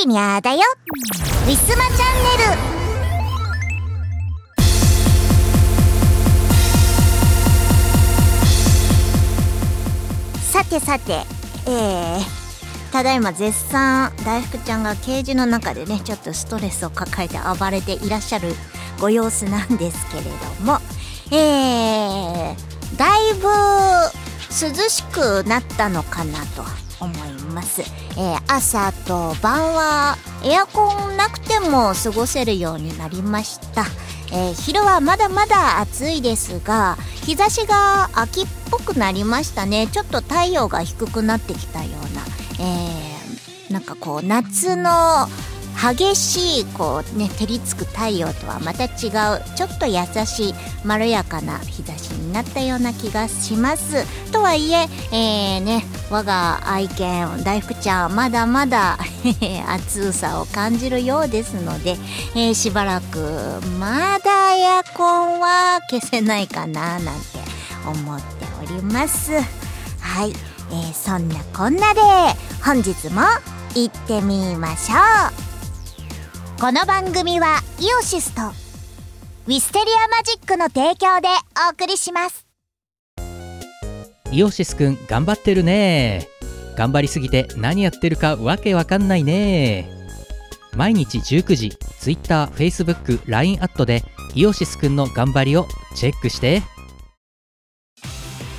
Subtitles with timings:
[0.00, 0.60] りにゃーだよ。
[1.46, 2.80] ウィスマチャンネル。
[10.42, 11.24] さてさて
[11.66, 12.20] えー、
[12.92, 18.54] ただいま絶賛大福ちゃんがケージの中でねちょっとストレスを抱えて暴れていらっしゃる
[19.00, 20.30] ご様子なんですけれど
[20.64, 20.78] も。
[21.32, 23.48] えー、だいぶ
[24.50, 26.89] 涼しくなったのかなと。
[27.00, 33.84] 思います、えー、朝と晩はエアコンなくても過ごせるようになりました。
[34.32, 36.96] えー、昼はまだまだ暑いですが
[37.26, 39.88] 日差しが秋っぽくなりましたね。
[39.88, 45.28] ちょっと太陽が低くなってきたような、えー、なんかこう夏の
[45.80, 48.90] 激しいこうね照りつく太陽とはまた違う
[49.56, 54.04] ちょっと優しいまろやかな日差しになったような気がします。
[54.30, 58.98] とはいええー、ね我が愛犬大福ちゃんまだまだ
[59.68, 61.96] 暑さを感じるようですので、
[62.34, 67.38] えー、しばらくまだエアコンは消せないかななんて
[67.86, 69.32] 思っております。
[70.00, 70.32] はい、
[70.70, 72.00] えー、そんなこんなで
[72.62, 73.22] 本日も
[73.74, 74.96] 行ってみましょ
[75.46, 75.49] う。
[76.60, 81.28] この番組はイオシスとウィステリアマジックの提供で
[81.66, 82.46] お送りします。
[84.30, 86.28] イオシスくん頑張ってるね。
[86.76, 89.88] 頑張りすぎて何やってるかわけわかんないね。
[90.76, 94.02] 毎日19時 Twitter、Facebook、LINE アットで
[94.34, 96.60] イオシスくんの頑張りをチェックして。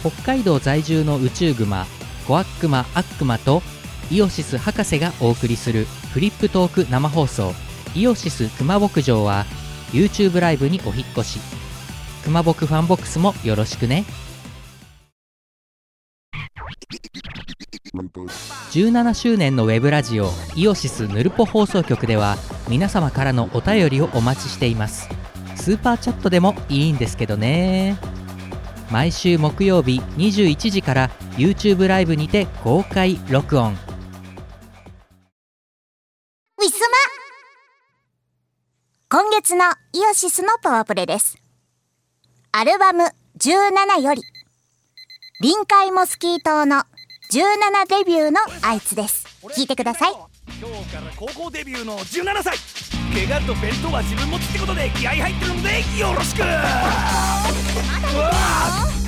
[0.02, 1.86] 北海道在住の宇宙グマ
[2.28, 3.62] コアックマアックマと
[4.10, 7.54] イオシス博士がお送りするフリップトーク生放送。
[7.95, 9.45] イオシス熊牧場は
[9.92, 11.39] YouTube ライブにお引越し。
[12.23, 14.06] 熊牧ファンボックスもよろしくね。
[18.72, 22.38] 17周年のウェブラジオイオシスヌルポ放送局では
[22.69, 25.09] 皆様からのお便りをお待ちしています。
[25.56, 27.97] スーパーチャットでもいいんですけどね。
[28.90, 33.74] 毎週木曜日21時から YouTube ライブにて公開録音。
[33.74, 37.11] ウィスマ
[39.14, 41.38] 今月のイオシスのパワープレです。
[42.54, 43.04] アルバム
[43.40, 44.24] 17より、
[45.42, 46.78] 臨海モスキー島の
[47.34, 49.28] 17デビューのあいつです。
[49.54, 50.14] 聞いてください。
[50.14, 52.58] 今日から高校デビューの17歳。
[53.14, 56.40] 怪我と弁当は自分持ちってことで気合入ってるのでよろしく。
[56.40, 56.56] まだ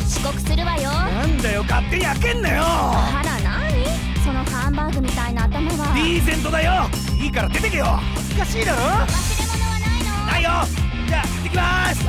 [0.06, 0.92] 遅刻するわよ。
[0.92, 2.62] なんだよ勝手に開けんなよ。
[2.66, 3.86] あらなに？
[4.22, 5.96] そのハンバーグみたいな頭は。
[5.96, 6.90] リーゼントだよ。
[7.18, 7.86] いいから出てけよ。
[7.86, 9.08] 恥ずかしいだろ？
[10.26, 10.50] ないよ
[11.08, 12.04] じゃあ行ってきます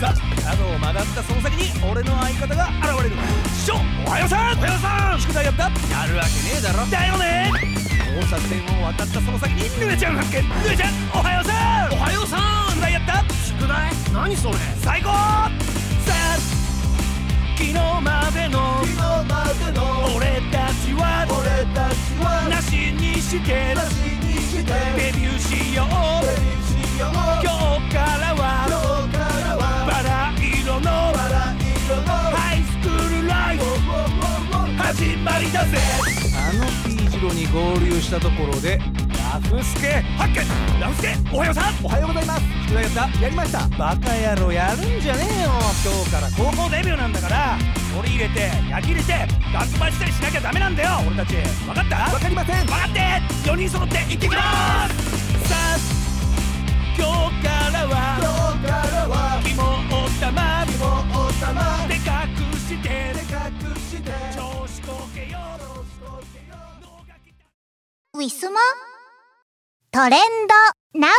[0.00, 3.16] さあ角を曲がったその先に俺の相方が現れる
[3.54, 3.74] 師匠
[4.06, 5.70] おはようさんおはようさん宿題やったや
[6.08, 6.86] るわけねえだろ。
[6.90, 7.52] だよね
[8.12, 15.48] 交差点を渡ったその先にぬねちゃん発見ぬねちゃんおはようさんおはようさん宿題やった宿題何それ最高さ
[16.10, 16.36] あ
[17.56, 18.82] 昨日までの
[20.16, 26.71] 俺たちは俺たちはなしにしてなしにしてデビューしよう
[27.02, 28.70] 今日からは
[29.88, 30.88] バラ色の
[32.30, 33.64] ハイスクールライフ
[34.80, 35.78] 始まりだぜ。
[36.38, 40.46] あの T 字路に合流したところでラフスケ発見。
[40.80, 41.74] ラフスケおはようさん。
[41.82, 42.42] おはようございます。
[42.68, 43.20] 宿題やった。
[43.20, 43.66] やりました。
[43.76, 45.50] バカ野郎やるんじゃねえよ。
[45.82, 47.58] 今日から高校デビューなんだから。
[47.96, 50.90] 取り入れて焼き入れてガスバしたりしなきゃダメなんだよ。
[51.04, 51.34] 俺たち。
[51.66, 52.10] 分かった？
[52.10, 52.64] 分かりません。
[52.64, 53.00] 分かって。
[53.50, 54.94] 4人揃って行ってきます。
[55.48, 56.01] さあ
[56.96, 58.26] 今日からは今
[58.58, 60.76] 日からは肝を玉肝
[61.20, 62.00] を玉で隠
[62.58, 64.10] してで隠して。
[64.34, 65.38] 調子こけよ。
[68.14, 68.60] ウィスマ
[69.90, 70.20] トレン
[70.94, 71.12] ドナウ。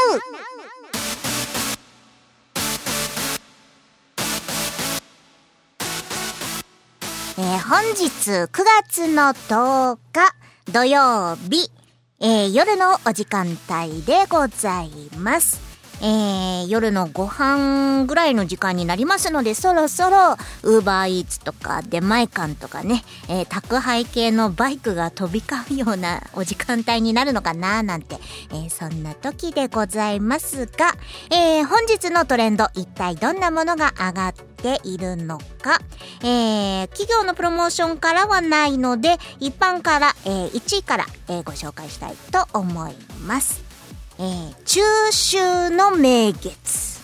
[7.36, 8.50] えー、本日9
[8.84, 10.36] 月の10日
[10.72, 11.72] 土曜日、
[12.20, 15.73] えー、夜のお時間帯でございます。
[16.04, 28.18] えー、夜のご飯ぐらいの時間になりますので、そろそろ、ウーバーイーツとか出前館とかね、えー、宅配系のバイクが飛び交うようなお時間帯になるのかななんて、
[28.52, 30.94] えー、そんな時でございますが、
[31.32, 35.80] えー、本日のトレンド、一体どんなものが上がっているのか、
[36.22, 42.94] えー、企業のプロモーションからはないので、一般から、えー、1位から、えー、ご紹介したいと思い
[43.26, 43.73] ます。
[44.20, 47.02] えー、中秋の名月。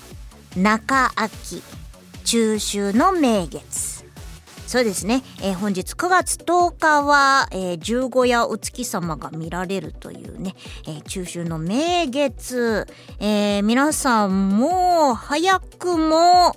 [0.56, 1.62] 中秋。
[2.24, 4.00] 中秋の名月。
[4.68, 10.54] そうですね、えー本日9月10日は、えー十五夜お月様が見られるというね、
[10.88, 12.86] えー中秋の名月、
[13.20, 16.56] えー皆さんも早くも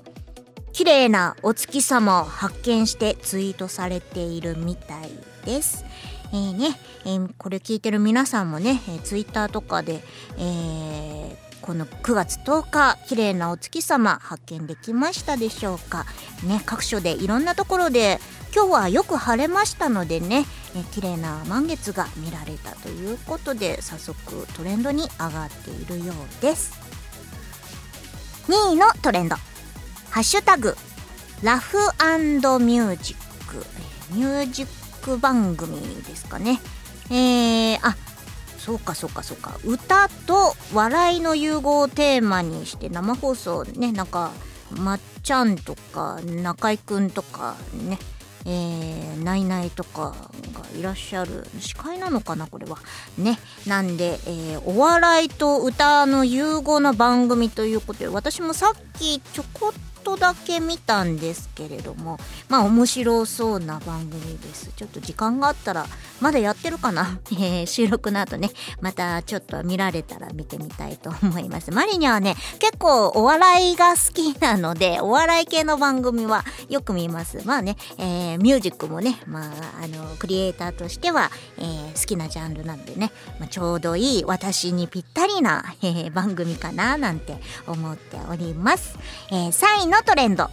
[0.75, 5.11] 綺麗なお月様を発見してツイートされているみたい
[5.47, 5.87] です。
[6.33, 10.03] えーね、えーこれ聞いてる皆さんもね、えー、ツイッターとかで、
[10.39, 16.07] えーこの9月10日綺麗なお月様発見できましたでしょうか。
[16.45, 18.19] ね各所でいろんなところで
[18.53, 20.45] 今日はよく晴れましたのでね、
[20.75, 26.73] えー綺麗な満月が見られたということで早速トレンドに上がっているようです。
[28.49, 29.37] 2位のトレンド。
[30.11, 30.77] ハッシュタグ
[31.43, 33.17] ラフミュージッ
[33.49, 33.65] ク。
[34.11, 34.67] ミュージッ
[35.01, 36.61] ク番組ですかね。
[37.11, 37.97] えー、あ
[38.59, 39.59] そうかそうかそうか。
[39.65, 44.31] 歌と笑いの融合をテーマにして生放送ねなんか
[44.71, 47.99] まっちゃんとか中居くんとかね
[48.45, 50.17] えー、ナイナイとか
[50.53, 51.47] がいらっしゃる。
[51.61, 52.79] 司会なのかなこれは。
[53.17, 62.19] ねなんで、えーお笑いと歌の融合の番組ということで私もさっきちょこっとだけ見たんですけれども
[62.49, 64.71] まあ面白そうな番組です。
[64.77, 65.87] ちょっと時間があったら
[66.21, 68.51] まだやってるかな、えー収録の後ね
[68.81, 71.71] またちょっと見られたら見てみたいと思います。
[71.71, 77.41] マリニャはね結構お笑いが好きなのでお笑い系の番組はよく見ます。
[77.45, 79.51] まあね、えーミュージックもねまあ
[79.85, 88.99] あのクリエイターとしては、えー好きなジャンルなんでね、まあ、ちょうどいい私にぴったりな、えー番組かななんて思っております、
[89.31, 90.45] えー3位のトレンド。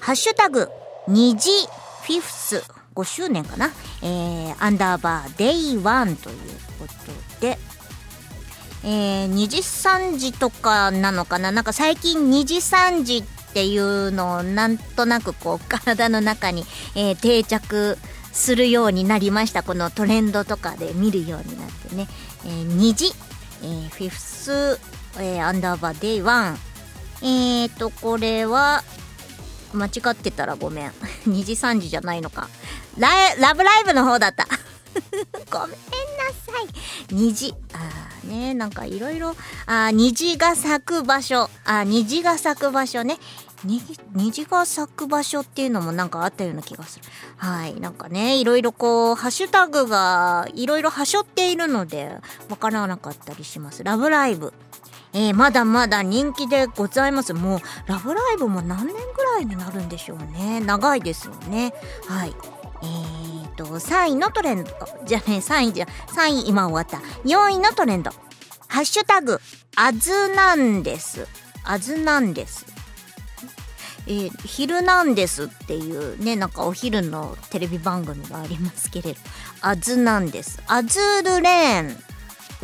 [0.00, 0.68] ハッシュタグ
[1.06, 1.48] 虹
[2.02, 2.64] フィフス
[2.96, 3.70] 5周年かな、
[4.02, 6.36] えーアンダーバー day one という
[6.80, 7.56] ことで、
[8.82, 11.52] えー、にじさんじとかなのかな。
[11.52, 13.22] なんか最近にじさんじっ
[13.52, 16.64] ていうのをなんとなくこう体の中に、
[16.96, 17.96] えー定着
[18.32, 19.62] するようになりました。
[19.62, 22.08] このトレンドとかで見るようになってね、
[22.44, 24.80] えー、虹、えーフィフス、
[25.20, 26.58] えーアンダーバー day one
[27.24, 28.82] えーとこれは
[29.72, 30.90] 間違ってたらごめん。
[31.26, 32.48] 2時3時じゃないのか。
[32.98, 34.46] ラ、ラブライブの方だった。
[35.50, 37.14] ごめんなさい。
[37.14, 39.34] 虹あーねなんかいろいろ。
[39.66, 41.50] あ虹が咲く場所。
[41.64, 43.18] あ虹が咲く場所ね。
[44.14, 47.04] 虹が咲く場所っていうのもなんかあったような気がする。
[47.38, 47.80] はい。
[47.80, 52.18] なんかねいろいろこうハッシュタグがいろいろはしょっているので
[52.50, 53.82] わからなかったりします。
[53.82, 54.52] ラブライブ。
[55.14, 57.34] えーまだまだ人気でございます。
[57.34, 60.60] もう、ラブライブも何年ぐらいになるんでしょうね。
[60.60, 61.72] 長いですよね。
[62.08, 62.34] はい。
[62.82, 64.70] えーと、3位のトレンド。
[65.06, 66.98] じゃね、3位じゃ、3位今終わった。
[67.28, 68.10] 4位のトレンド。
[68.66, 69.40] ハッシュタグ、
[69.76, 71.28] あずなんです。
[71.62, 72.66] あずなんです。
[74.06, 79.18] えー、ヒルなんですっていうね、なんかお昼のテレビ番組がありますけれど、
[79.60, 80.60] あずなんです。
[80.66, 82.13] アズールレーン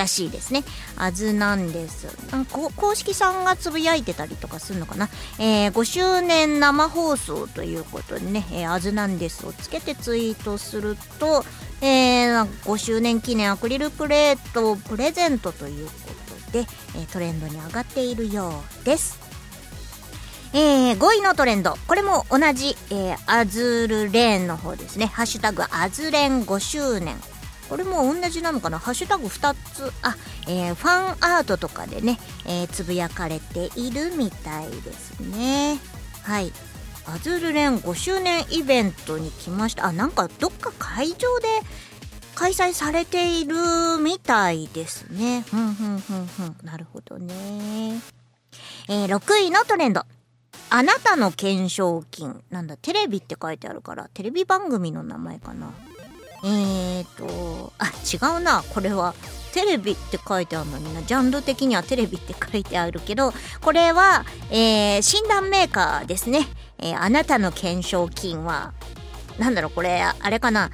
[0.01, 0.65] らしいですね。
[0.97, 2.09] あずなんです。
[2.51, 5.09] 公式さんがつぶやいてたりとかするのかな？
[5.39, 11.45] えー5周年生放送ということでね、えーあずなんですをつけてツイートすると、
[11.83, 15.93] えー5周年記念アクリルプレートをプレゼントというこ
[16.47, 16.67] とで、
[16.97, 19.19] えトレンドに上がっているようです。
[20.53, 21.77] えー5位のトレンド。
[21.87, 25.07] これも同じ、えーアズールレーンの方ですね。
[25.07, 27.17] ハッシュタグアズレン5周年。
[27.71, 28.79] これも同じなのかな？
[28.79, 30.17] ハッシュタグ2つ、あ、
[30.49, 35.79] えーファンアートとかでね、えーつぶやかれているみたいですね。
[36.23, 36.53] はい。
[37.07, 39.87] アズールレン5周年イベントに来ました。
[39.87, 41.49] あ、なんかどっか会場で
[42.35, 43.57] 開催されている
[43.99, 45.45] みたいですね。
[45.49, 46.57] ふんふんふんふん。
[46.63, 48.01] なるほどね。
[48.89, 50.05] えー6位のトレンド。
[50.73, 52.43] あなたの懸賞金。
[52.51, 55.73] なんだ、テレビって書いてあるから、テレビ番組の名前かな。
[56.45, 58.63] えーと、あ、違うな。
[58.75, 59.15] これは、
[59.53, 61.03] テレビって書いてあるのにな。
[61.03, 66.47] ジャンル的にはテレビって書いてあるけど、これは、えー診断メーカーですね。
[66.79, 68.73] えーあなたの懸賞金は、
[69.39, 70.71] なんだろう、これ、あれかな。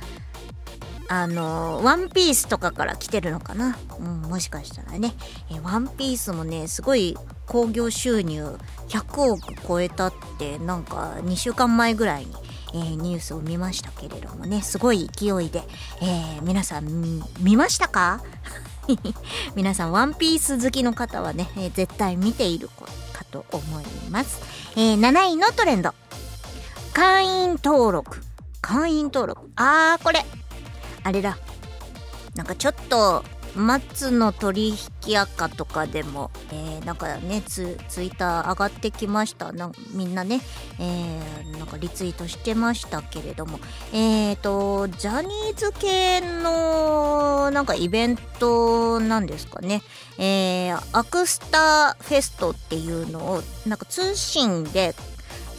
[1.08, 3.78] あの、ワンピースとかから来てるのかな。
[3.98, 5.14] うん、もしかしたらね。
[5.50, 8.58] えーワンピースもね、すごい興行収入
[8.88, 12.34] 100億超えたって、なんか2週間前ぐらいに、
[12.74, 15.62] えーニュースを見ましたけれどもね、すごい勢いで、
[16.02, 18.22] えー皆さん見ましたか？
[19.56, 22.68] 皆さん、ワンピース好きの方はね、え絶対見ている
[23.12, 24.40] かと思います。
[24.76, 25.92] え7位のトレンド。
[26.92, 28.20] 会員登録。
[28.60, 29.50] 会員登録。
[29.56, 30.24] あー、これ。
[31.02, 31.36] あれだ。
[32.36, 33.24] なんかちょっと
[33.56, 34.74] 松の取
[35.06, 39.52] 引赤とかでも、えー、なんかねツツイッター上がってきました。
[39.52, 40.40] なんみんなね、
[40.78, 43.58] えー、なんかリツイートしてましたけれども。
[43.92, 49.82] えっ、ー、とジャニーズ系のなんかイベントなんですかね。
[50.18, 54.94] えー、アクスターフェストっていうのをなんか通信で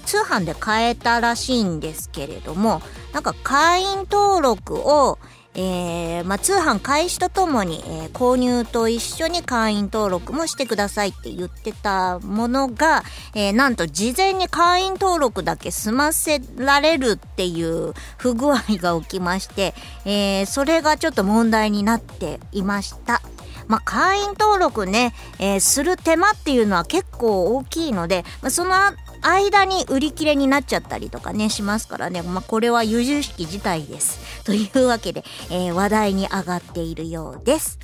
[0.06, 2.82] 通販で買えたらしいんですけれども
[3.14, 5.20] なんか会員登録を
[5.60, 13.02] えー、まあ、通販開始とともに、えー、購入と一緒に会員登録もしてくださいって言ってたものが、
[13.34, 19.74] えー、なんと事前に会員登録だけ済ませられるっていう不具合が起きまして、
[20.06, 23.22] えそれがちょっと問題になっていました。
[23.68, 28.74] まあ、会員登録ね、えする手間っていうのは結構大きいので、まあ、その
[29.22, 34.20] 間に売り切れになっちゃったりとかねしますからね、まあ、これは由々しき事態です。
[34.44, 37.80] というわけで、えー、話題に上がっているようです。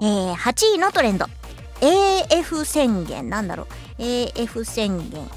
[0.00, 1.26] えー、8位のトレンド
[1.80, 3.66] AF 宣言なんだろう
[3.98, 5.30] AF 宣言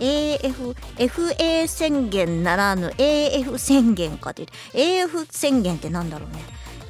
[0.00, 6.42] AF、FA 宣言ならぬ AF 宣言かって AF 宣言ってなんだろうね。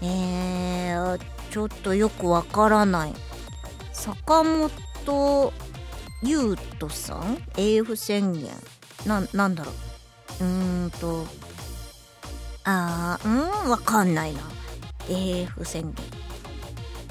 [0.03, 3.15] えー、ちょっとよくわからない。
[3.93, 5.53] 坂本
[6.23, 8.51] 優斗さん ?AF 宣言
[9.07, 9.73] な、なんだろ
[10.41, 10.45] う？
[10.45, 11.27] うーんと、
[12.65, 13.71] あー、うん？
[13.71, 14.41] わかんないな。
[15.09, 15.95] AF 宣言。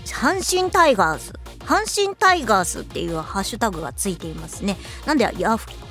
[0.06, 1.34] 阪神タイガース。
[1.60, 4.78] 阪神タイガースっていうハッシュタグがついていますね。
[5.06, 5.32] なんで、や、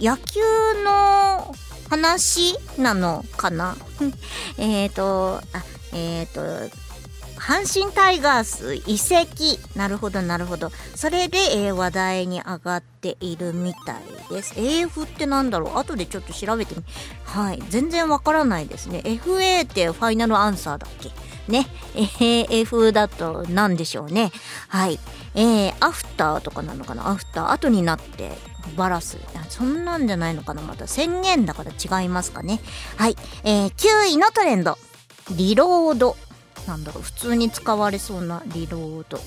[0.01, 0.41] 野球
[0.85, 1.55] の
[1.89, 3.77] 話なのかな？
[4.59, 5.63] えっと、あ、
[5.93, 6.77] えっ、ー、と、
[7.41, 9.59] 阪神タイガース移籍。
[9.75, 10.71] なるほど、なるほど。
[10.95, 14.53] それで、えー、話題に上がっているみたいです。
[14.57, 15.79] AF ってなんだろう？
[15.79, 16.85] 後でちょっと調べてみ。
[17.25, 17.63] はい。
[17.71, 19.01] 全然わからないですね。
[19.05, 21.11] FA ってファイナルアンサーだっけ？
[21.51, 21.67] ね。
[22.21, 24.33] AF だと何でしょうね。
[24.69, 25.01] はい。
[25.35, 27.09] えー、アフターとかなのかな？
[27.09, 27.51] アフター。
[27.53, 28.33] 後になって
[28.77, 29.17] バラす。
[29.49, 30.61] そんなんじゃないのかな？
[30.61, 32.61] また宣言だから違いますかね。
[32.99, 33.17] はい。
[33.45, 34.77] えー、9位のトレンド。
[35.31, 36.17] リロード。
[36.71, 39.19] なんだろう、普通に使われそうなリロード。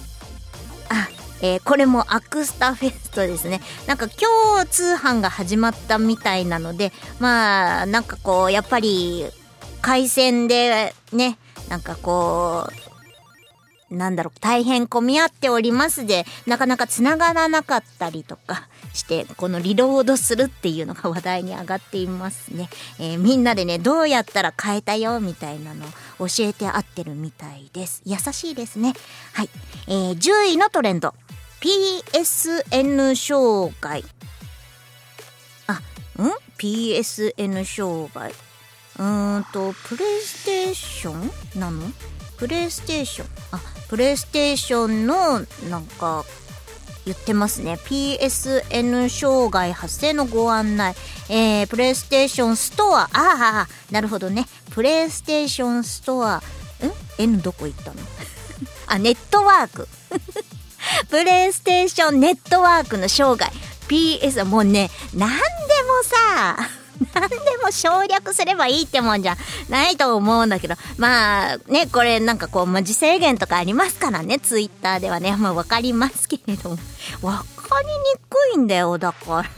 [0.87, 1.09] あ、
[1.41, 3.59] えー、これもアクスタフェストですね。
[3.85, 9.25] なんか今日通販が始まったみたいなので、まあ、なんかこう、やっぱり、
[9.81, 12.69] 回線でね、なんかこ
[13.91, 22.69] う、なんだろう、大変混み合っておりますで、なかなか繋がらなかったりとかして、このリロードするっていうのが話題に上がっていますね。
[22.99, 25.85] えー、みんなでね、どうやったら変えたよ、みたいなの
[26.19, 28.01] 教えて合ってるみたいです。
[28.05, 28.93] 優しいですね。
[29.33, 29.49] はい。
[29.87, 31.13] えー、10位のトレンド。
[31.61, 34.03] PSN 障害。
[35.67, 35.79] あ、ん
[36.57, 38.31] ?PSN 障害。
[38.31, 41.59] うーんと、プレイステーション？
[41.59, 41.91] なの？
[42.37, 43.27] プレイステーション。
[43.51, 46.25] あ、プレイステーションのなんか
[47.05, 47.73] 言ってますね。
[47.85, 50.95] PSN 障害発生のご案内。
[51.29, 53.03] えー、プレイステーションストア。
[53.03, 54.45] ああ、なるほどね。
[54.71, 56.37] プレイステーションストア。
[56.37, 56.41] ん
[57.17, 57.99] ?N どこ行ったの？
[58.87, 59.87] あ、ネットワーク。
[61.09, 63.51] プレイステーションネットワークの障害。
[63.87, 65.39] PS、もうね、なんでも
[66.03, 66.69] さ、
[67.13, 69.37] 何でも省略すればいいってもんじゃ
[69.69, 76.77] ないと思うんだけど、まあね、これなんかこう文字制限とかありますからね、ツイッターではね、まあわかりますけれども、
[77.21, 77.93] わかりに
[78.29, 79.49] くいんだよ、だから。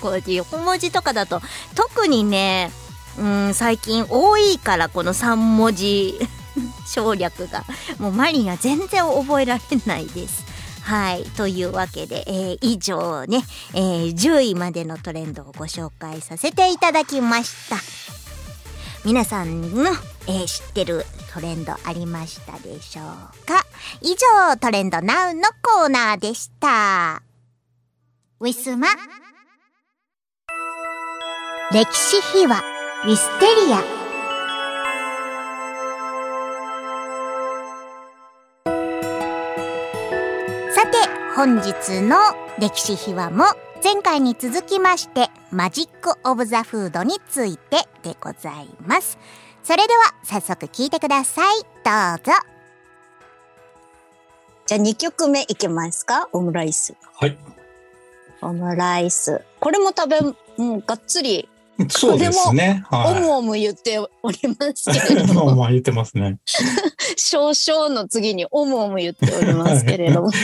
[0.00, 1.40] こう横文字とかだと、
[1.74, 2.70] 特にね、
[3.18, 6.18] うん、最近多いから、この3文字
[6.86, 7.64] 省略が。
[7.98, 10.49] もうマリンは全然覚えられないです。
[10.82, 11.24] はい。
[11.36, 13.42] というわけで、えー、以上ね、
[13.74, 17.76] えー、10位までのトレンドをご紹介させていただきました。
[19.04, 19.90] 皆さんの、
[20.26, 23.04] えー、知ってるトレンドありましたでしょう
[23.46, 23.64] か？
[24.02, 27.22] 以上、トレンドナウのコーナーでした。
[28.40, 28.88] ウィスマ。
[31.72, 32.62] 歴史秘話、
[33.04, 33.99] ウィステリア。
[41.40, 42.18] 本日の
[42.58, 43.44] 歴史秘話も
[43.82, 49.16] 前回に続きましてマジック・オブ・ザ・フードについてでございます。
[49.62, 51.62] それでは早速聞いてください。
[51.62, 52.38] どうぞ。
[54.66, 56.28] じゃあ2曲目いきますか？
[56.32, 56.94] オムライス。
[57.14, 57.38] はい。
[58.42, 59.40] オムライス。
[59.60, 60.34] これも食べ、も
[60.76, 61.48] うがっつり
[61.88, 62.84] そうですね。
[62.90, 65.54] はい、おむおむ言っておりますけれども。
[65.56, 66.38] まあ言ってますね。
[67.16, 70.30] 少々の次におむおむ言っておりますけれども。
[70.30, 70.34] はい。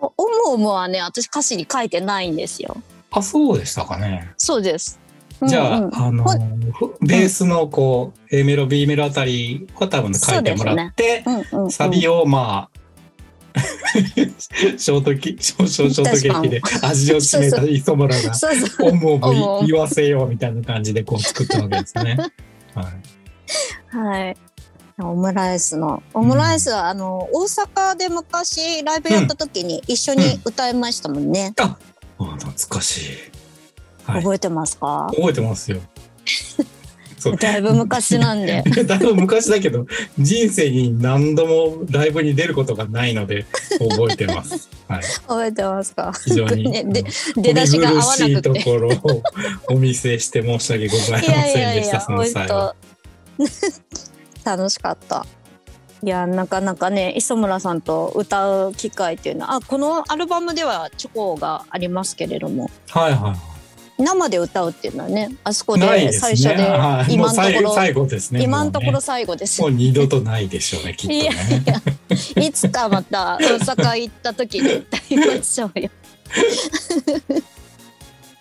[0.00, 0.14] おむ
[0.54, 2.76] おむはね、私歌詞に書いてないんですよ。
[3.10, 4.32] あ、そうでしたかね。
[4.36, 4.98] そうです。
[5.46, 6.24] じゃあ、うんうんあの、
[6.72, 12.79] ふベースのこう、A メロ、B メロあたりは多分書いてもらって、うんうんうんサビをまあ、
[14.78, 18.32] ショートキ、ショーショーショートケーキで味を占めた磯村が。
[18.82, 19.18] オムオ
[19.60, 22.16] ム言わせようみたいな感じでこう作ったわけですね。
[22.74, 23.96] はい。
[23.96, 24.36] はい。
[25.02, 26.02] オムライスの。
[26.14, 31.54] オムライスは、あの、大阪で昔ライブやった時に一緒に歌いましたもんね。
[31.58, 31.76] あ、
[32.18, 33.16] 懐かしい。
[34.04, 34.22] はい。
[34.22, 35.08] 覚えてますか？
[35.16, 35.80] 覚えてますよ。
[37.20, 37.36] そう。
[37.36, 38.64] だいぶ昔なんで。
[38.86, 39.86] だいぶ昔だけど、
[40.18, 43.44] 人生に何度もライブに出ることがないので、
[43.78, 44.68] 覚えてます。
[44.88, 45.02] はい。
[45.02, 46.12] 覚えてますか？
[46.24, 46.70] 非常に。
[46.70, 47.04] ねで
[47.36, 49.22] 出だしが合わなくてところを
[49.68, 52.74] お見せして申し訳ございませんでした、その本際は。
[54.44, 55.26] 当 楽しかった。
[56.02, 63.49] いや、なかなかね、磯村さんと歌う機会っていうのは、あ、このアルバムではチョコがありますけれども、はいはい。
[64.02, 68.42] 生で歌うっていうのはね、あそこで最初で、 はい、今のところ、最最後ですね。
[68.42, 71.64] 今のところ最後ですもう二度とないでしょうね、きっといやね。
[71.66, 75.90] いや、いつかまた 大阪行った時に歌いましょうよ。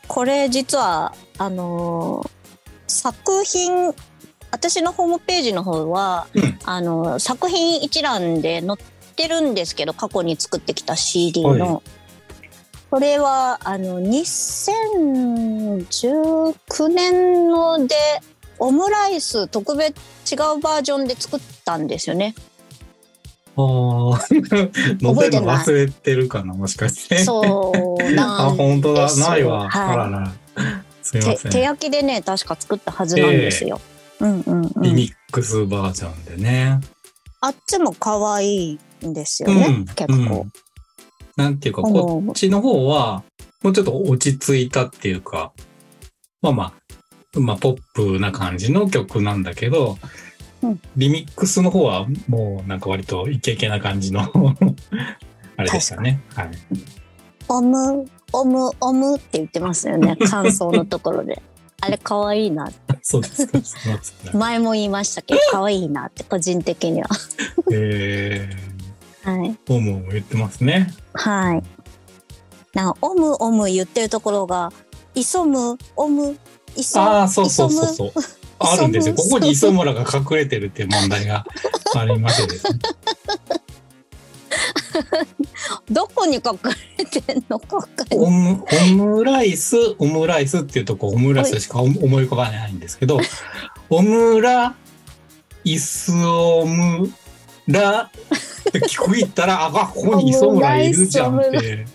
[0.07, 2.29] これ実は、あのー
[2.87, 3.93] 作品、
[4.49, 11.75] 私のホームページの方は、うんあのー作品一覧で載ってるんですけど、過去に作ってきた CD の。
[11.75, 11.81] は
[12.89, 17.95] これは、あの、2019年ので、
[18.57, 19.95] オムライス特別
[20.31, 22.33] 違うバージョンで作ったんですよね。
[23.55, 25.15] ああ、載せるの
[25.51, 27.19] 忘れてるかな、もしかして。
[27.19, 29.69] そうあ、なん本当だ、ないわ。
[29.69, 30.33] はいあらら。
[31.01, 31.51] すみません。
[31.51, 33.79] 手手焼きでね確か作ったはずなんですよ。
[34.19, 34.81] うんうんうん。
[34.81, 36.79] リミックスバージョンでね。
[37.41, 40.45] あっちも可愛いんですよね、うん結構。
[41.39, 43.23] うんなんていうか、こっちの方は、
[43.63, 45.51] もうちょっと落ち着いたっていうか、
[46.41, 46.63] まあま
[47.35, 49.97] あ、まあ、ポップな感じの曲なんだけど、
[50.61, 54.21] うんリミックスの方はもうなんか割とイケイケな感じの
[55.55, 56.21] あれでしたね。
[56.35, 56.51] はい。
[57.47, 61.41] オムオムオムって言ってますよね 感想のところで。
[61.81, 62.69] あれ可愛いな
[63.01, 63.47] そうです
[64.33, 67.07] 前も言いましたけど可愛いなって個人的には。
[67.71, 68.49] え
[69.23, 69.49] はい。
[69.49, 70.93] ー、オムオム言ってますね。
[71.13, 71.63] はい。
[72.73, 74.71] なんかオムオム言ってるところが
[75.15, 76.37] 磯むオム
[76.75, 78.11] 磯ああ、そうそうそう磯そう。
[78.59, 79.15] あるんですよ。
[79.15, 81.45] ここに磯村が隠れてるっていう問題が
[81.95, 82.79] ありましてですね。
[85.89, 86.59] む どこに隠
[86.97, 93.19] れてんのかオム、オムライス、オムライスっていうとこオムライスしか思い浮かばないんですけど、
[93.89, 94.75] オムラ、
[95.63, 97.11] イスオム
[97.67, 98.11] ラ
[98.71, 101.85] 聞こえたら、あ、ここに磯村いるじゃんって、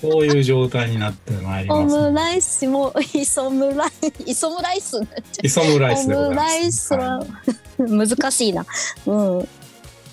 [0.00, 2.10] そういう状態になってまいりオます、ね。
[2.10, 3.90] ムライスも磯ムライ
[4.26, 5.46] 磯ムライスになっちゃう。
[5.46, 6.34] 磯村イスでございます。
[6.34, 7.28] オムライスははい
[7.78, 8.66] 難しいな。
[9.06, 9.48] うん。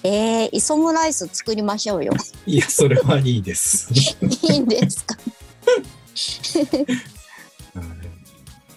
[0.04, 2.14] えー、磯ムライス作りましょうよ。
[2.48, 3.92] いや、それはいいです。
[4.48, 5.16] いいんですか？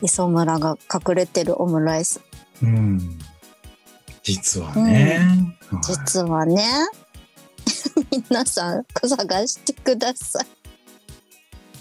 [0.03, 2.21] 磯村が隠れてるオムライス。
[2.63, 3.19] うん。
[4.23, 5.21] 実はね。
[5.21, 6.65] はい実はね。
[8.31, 10.47] 皆さん探してください。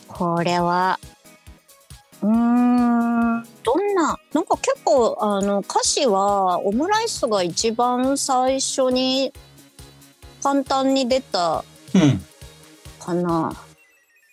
[0.08, 1.00] これは。
[2.22, 3.48] うーん。
[3.64, 9.34] どんな、なんか結構、あの、歌詞は、オムライスが一番最初に
[10.42, 12.24] 簡単に出たうん。
[13.00, 13.54] かな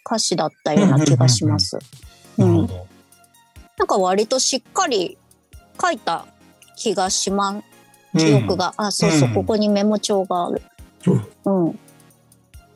[0.07, 1.79] 歌詞だったような気がします。
[2.39, 2.67] うん。
[3.79, 5.19] なんか割としっかり
[5.81, 6.27] 書いた
[6.77, 7.70] 気がします。
[8.17, 8.75] 記憶が。
[8.77, 10.63] あ、そうそう、うんここにメモ帳がある。
[11.07, 11.11] う
[11.53, 11.67] ん。
[11.67, 11.79] うん。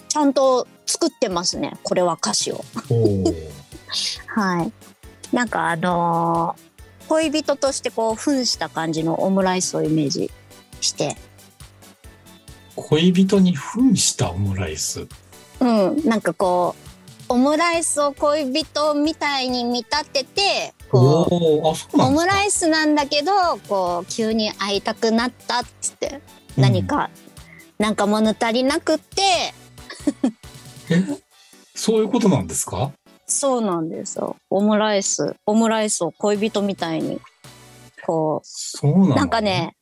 [0.08, 1.76] ちゃんと作ってますね。
[1.82, 2.64] これは歌詞を。
[4.28, 4.72] はい。
[5.34, 6.74] なんかあのー
[7.06, 10.30] 恋人としてこう、扮した感じのオムライスをイメージ
[10.80, 11.18] して。
[12.76, 15.06] 恋人に扮したオムライス？
[15.60, 16.02] うん。
[16.06, 16.74] なんかこ
[17.28, 22.24] う、オムライスを恋人みたいに見立てて、こう、オム。
[22.26, 23.32] ライスなんだけど、
[23.68, 26.20] こう、急に会いたくなったっつって、
[26.56, 27.10] 何か、
[27.78, 29.22] なんか物足りなくって、
[30.90, 31.02] え？
[31.74, 32.92] そういうことなんですか？
[33.26, 34.36] そうなんですよ。
[34.50, 37.20] オムライス、オムライスを恋人みたいに、
[38.06, 39.40] こう、そうなんか。
[39.40, 39.74] ね、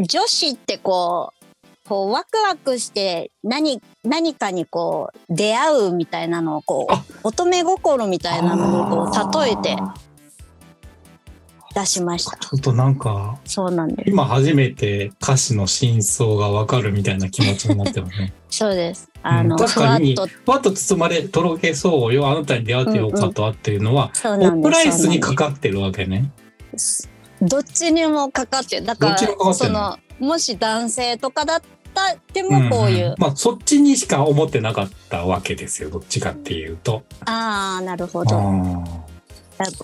[0.00, 7.04] 女子ってこう、こうワクワクして何、何かにこう出会うみたいなのをこあ。
[7.24, 9.94] う、乙女心みたいなのにこう例えて、あ
[11.74, 12.36] 出しました。
[12.36, 14.10] ちょっとなんか、そうなんです。
[14.10, 18.32] 今初めて歌詞の真相がわかるみたいな気持ちになってますね。
[18.50, 19.08] そうです。
[19.22, 24.52] あの、うん確かにふわっと、包まれ、とろけそうよ、あなたに出会ってよかったわっていうのは、そうなんです。
[24.52, 26.30] オムライスにかかってるわけね。
[27.42, 28.86] どっちにもかかってる。
[28.86, 31.62] だかどっちにもかかその、もし男性とかだっ
[31.94, 37.02] たでもこういう、んんまあ、そっちにしか思ってなかったわけですよ、どっちかっていうと。
[37.26, 39.09] ああ、なるほあど。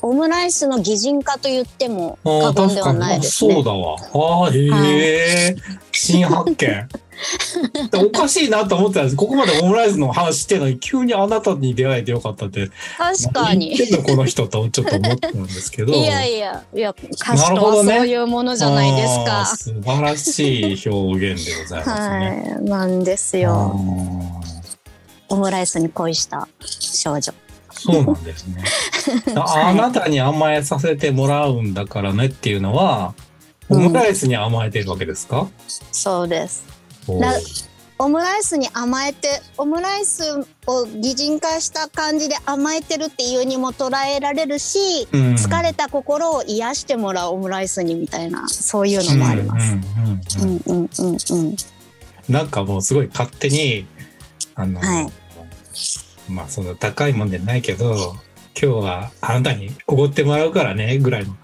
[0.03, 3.55] オムライスの擬人化と言っても過言ではないですね。
[3.55, 3.97] そうだわ。
[3.97, 5.57] ああ、へえ、
[5.93, 6.89] 新発見。
[8.07, 9.17] おかしいなと思ってたんです。
[9.17, 12.71] ここまでオムライスの話してるのに、急にあなたに出会えてよかったって。
[12.99, 13.71] 確かに。
[13.71, 15.93] 何言ってんのこの人とちょっと思ったんですけど。
[15.95, 19.47] いやいや、いや、歌詞とはそういうものじゃないですか。
[19.47, 22.55] 素晴らしい表現でございますね。
[22.57, 23.81] はい、なんですあよ。
[24.53, 24.57] ー
[25.29, 27.33] オムライスに恋した少女。
[27.81, 28.65] そうなんですね。
[29.37, 33.15] あなたに甘えさせてもらうんだからねっていうのは、
[33.69, 35.51] オムライスに甘えてるわけですか、うん、
[35.93, 36.65] そうです。
[37.99, 40.23] オムライスに甘えてオムライス
[40.67, 49.77] を擬人化した感じで甘えてるっていうにも捉えられるし、うん、疲れた心を癒してもらうオムライスにみたいなそういうのもあります。
[52.29, 53.87] なんかもうすごい勝手に
[54.55, 55.13] あの、はい、
[56.29, 58.17] まあその高いもんでないけど、
[58.61, 61.37] 今日はあなたにおごってもらうからね、ぐらいの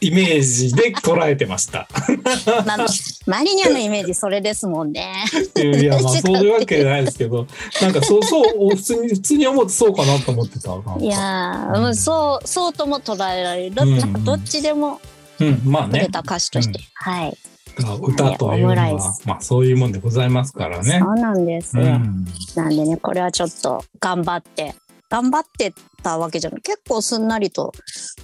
[0.00, 1.88] イメージで捉えてました。
[2.66, 2.86] まあ、
[3.26, 5.24] マリニャのイメージそれですもんね。
[5.56, 7.46] いや、まあ そういうわけじゃないですけど、
[7.80, 10.70] なんかそうそう、普通に、普通に思ってそうかなと思ってた。
[10.98, 13.74] いやー、うんそう、そうとも捉えられる。
[13.74, 15.00] ど,、うんなんかどっちでも
[15.40, 16.08] うん、まあね。
[16.08, 16.80] 歌詞として。
[16.94, 17.36] はい。
[17.76, 21.10] 歌というのオムライは、スまあそういうもんでございますからねそ。
[21.10, 21.82] うなんですよ。
[21.84, 22.24] うん。
[22.54, 24.74] なんでね、これはちょっと頑張って、
[25.08, 26.62] 頑張ってたわけじゃない。
[26.62, 27.72] 結構すんなりと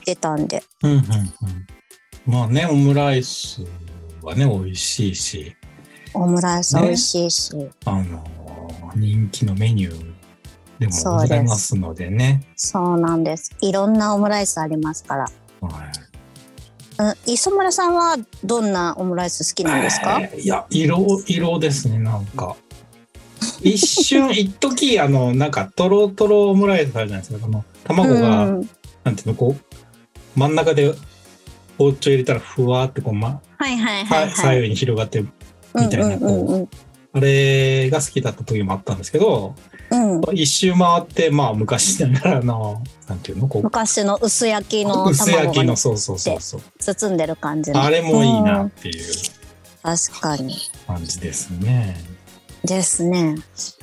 [0.04, 0.62] 出たんで。
[0.82, 1.02] うん、うん、うん。
[2.26, 3.64] まあね、オムライス
[4.22, 5.56] はね、美味しいし、
[6.14, 7.52] オムライスね美味しいし、
[7.84, 8.24] あの、
[8.96, 10.14] 人気のメニュー
[10.78, 12.42] でもございますのでね。
[12.56, 13.50] そうなんです。
[13.60, 15.22] いろんなオムライスありますから。
[15.22, 15.28] は
[15.84, 16.07] い
[16.98, 22.56] うん、磯村さんはどんなオムライス好きなんですか、えーいや、色、色ですね、なんか。
[23.62, 27.46] 一瞬、一時あの、なんか、とろとろオムライスあるじゃないですか。
[27.46, 28.70] あの、卵が、うん
[29.04, 30.92] なんていうの、こう、真ん中で
[31.78, 34.30] 包丁入れたら、ふわーってこう、ま、はいはいはいはい。
[34.30, 36.68] 左右に広がって、みたいなうんう
[37.12, 39.54] あれが好きだった時もあったんですけど、
[39.90, 40.36] うん。
[40.36, 46.62] 一周回って、まあ、昔ながらの、なんていうの、こう、昔の薄焼きの薄焼卵がねきの、そうそうそうそう。
[46.78, 47.82] 包んでる感じの。
[47.82, 49.04] あれもいいなうんっていう
[49.82, 50.54] 確かに。
[50.86, 51.96] 感じですね。
[52.64, 53.36] ですね。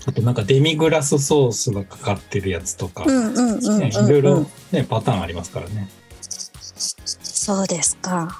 [0.05, 5.89] あとなんかデミグラスソースがかかってるやつとか、うんうんうんうん、うんね、いろいろね、パターンありますからね。
[7.23, 8.37] そうですか。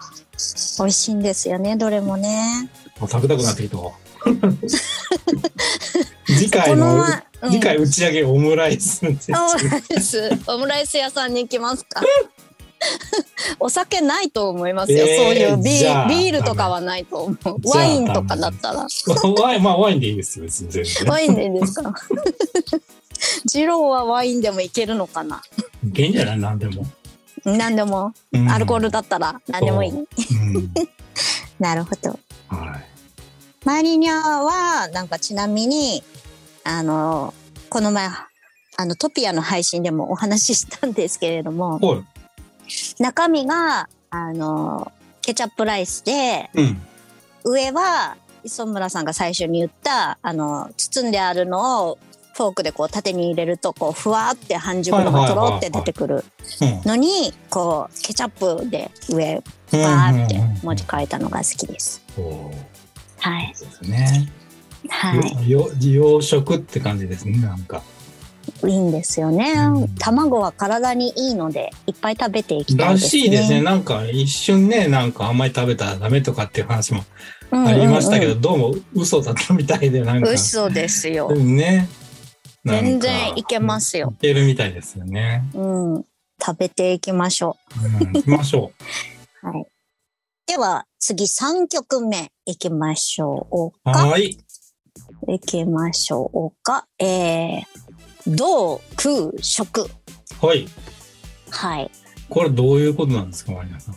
[0.80, 2.70] 美味しいんですよね、どれもね。
[3.00, 3.92] もう食べたくなってきたわ。
[6.26, 7.06] 次回この
[7.52, 9.32] 次回打ち上げオムライスです。
[9.32, 12.02] オムライス、オムライス屋さんに行きますか。
[13.60, 15.06] お酒ないと思いますよ。
[15.08, 17.70] えーそういうビービールとかはないと思う。
[17.70, 18.86] ワインとかだったら。
[19.42, 21.06] ワイン、まあワインでいいですよ、別に全然。
[21.08, 21.94] ワインでいいですか。
[23.46, 25.42] ジローはワインでもいけるのかな。
[25.88, 26.40] いけんじゃない？
[26.40, 26.86] 何でも。
[27.46, 29.92] 何でも、うんアルコールだったら何でもいい。
[29.92, 30.06] うん。
[31.60, 32.20] なるほど。
[32.50, 32.86] はい。
[33.64, 36.04] マリニャは、なんかちなみに、
[36.66, 37.34] あの、
[37.70, 38.10] この前、
[38.78, 41.80] あの、トピアの配信でもお話ししたんですけれども。
[43.00, 46.82] 中身が、あの、ケチャップライスで、うん。
[47.44, 52.00] 上は、磯村さんが最初に言った、あの、包んであるのを、
[52.34, 56.26] フォークでこう縦に入れると、こう、ふわーって半熟のがとろって出てくる
[56.84, 59.82] のに、こう、ケチャップで上、うん。
[59.82, 62.04] バーって文字書いたのが好きです。
[62.16, 62.26] そう
[63.20, 63.48] はい。
[63.50, 64.32] ですね。
[64.90, 65.50] はい。
[65.50, 67.84] よ洋食って感じですね、なんか。
[68.64, 69.96] いいんですよねうん。
[69.96, 73.10] 卵は体にいいので、いっぱい食べていきたいらですね。
[73.10, 73.62] しいですね。
[73.62, 77.04] なんか一瞬ね、なんかあんまり食べたらダメとかっていう話も
[77.52, 80.30] うんうんうんありましたけど、どうも嘘だったみたいで、なんか。
[80.30, 81.28] 嘘ですよ。
[81.30, 81.88] うんね。
[82.66, 84.14] 全然いけますよ。
[84.18, 85.44] いけるみたいですよね。
[85.54, 86.06] うん。
[86.44, 87.58] 食べていきましょ
[88.02, 88.72] うん、行きましょ
[89.44, 89.46] う。
[89.48, 89.66] はい。
[90.48, 93.90] では、次3曲目いきましょう。
[93.90, 94.45] はーい。
[95.28, 96.88] いきましょうか。
[97.00, 97.64] えー、
[98.28, 99.90] 同空食。
[100.42, 100.68] はい。
[101.50, 101.92] はい。
[102.30, 103.96] これどういうことなんですか、マリナさん？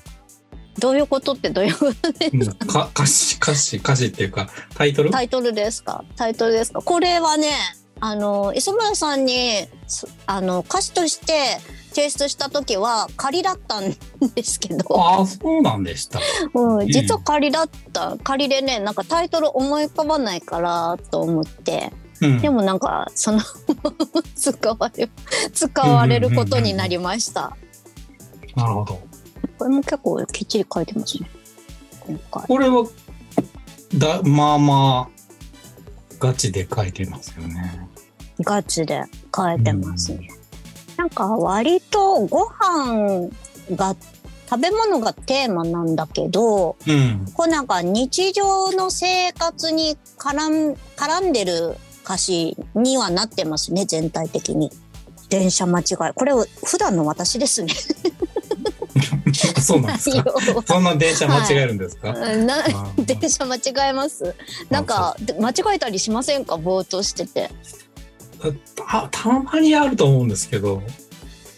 [0.78, 5.10] どういうことってどういうことでうんか歌詞、歌詞、歌詞っていうか、タイトル？
[5.10, 6.04] タイトルですか？
[6.16, 6.82] タイトルですか？
[6.82, 7.50] これはね、
[8.00, 11.58] あの、磯村さんに、すあの、歌詞として
[11.92, 13.94] 提出した時は仮だったん
[14.34, 16.20] ですけど、ああ、そうなんでした。
[16.54, 22.40] うん、実は仮だった仮でねなんかタイトル思い浮かばないからと思ってうん。
[22.40, 23.40] でもなんかその
[24.34, 25.08] 使われ
[25.52, 27.56] 使われることになりました。
[28.56, 29.00] なるほど。
[29.58, 31.30] これも結構きっちり書いてますね。
[32.06, 32.42] 今回。
[32.46, 32.84] これは、
[33.94, 35.18] だ、まあまあ、
[36.18, 37.88] ガチで書いてますよね。
[38.40, 39.02] ガチで
[39.34, 40.30] 書いてますね。
[40.98, 43.28] なんか割とご飯
[43.76, 43.94] が
[44.50, 47.24] 食べ物がテーマなんだけど、うん。
[47.34, 54.70] こうなんか日常の生活に絡ん絡んでる歌詞にはなってますね全体的に。
[55.28, 56.32] 電車間違いこれ
[56.64, 57.72] 普段の私ですね。
[59.60, 60.34] そうなんですか？
[60.66, 64.34] そんな電車間違えるんですか、なあー 電車間違えます。
[64.70, 66.56] なんかで間違えたりしませんか？
[66.56, 67.50] ぼーっとしてて。
[68.76, 70.82] たたまにあると思うんですけど、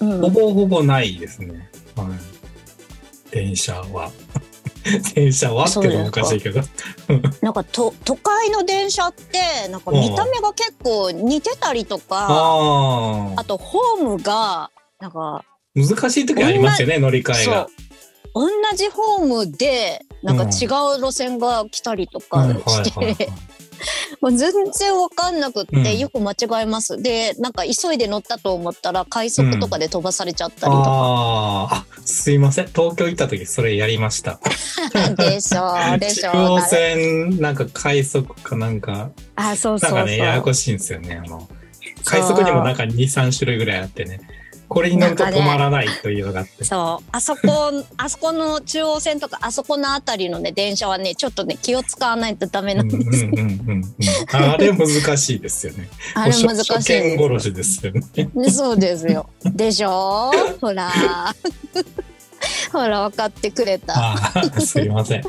[0.01, 1.71] うんほぼほぼないですね。
[1.95, 4.11] はい、電車は。
[5.15, 6.63] 電車はってのもおかしいけど。
[7.43, 13.41] なんかと都会の電車ってなんか見た目が結構似てたりとか、ああ。
[13.41, 17.69] あとホームがなんか難しい時ありますよね、乗り換えが。
[18.35, 20.67] 同じホームでなんか違
[20.97, 23.29] う路線が来たりとかうんして、
[24.21, 27.01] もう全然わかんなくって、うんよく間違えます。
[27.03, 32.67] でなんか急いで乗ったと思ったら快速とかで飛ばされちゃったりとか、あーあ、すいません。
[32.67, 34.41] 東京行った時それやりました。
[35.17, 41.21] でしょ でしょ中央線、なんか快速かなんか、あそうそうそうなんかね、ややこしいんですよね。
[41.25, 41.49] あの、
[42.05, 44.21] 快速にもなんか2、3種類ぐらいあってね。
[44.71, 46.65] これに乗ると止まらないというのがあって。
[46.65, 53.85] そうあそこ あそこの中央線とかあそこのあたりのね電車はねちょっとね気を使わないとダメうなんんです、うんうんうんうん。
[54.33, 55.89] あれ難しいですよね。
[56.15, 58.03] あれ難しい初見で殺しですよね。
[58.49, 60.31] すそうですよでしょ？
[60.61, 60.89] ほら
[62.73, 64.17] ほら分かってくれた
[64.61, 65.23] すいません。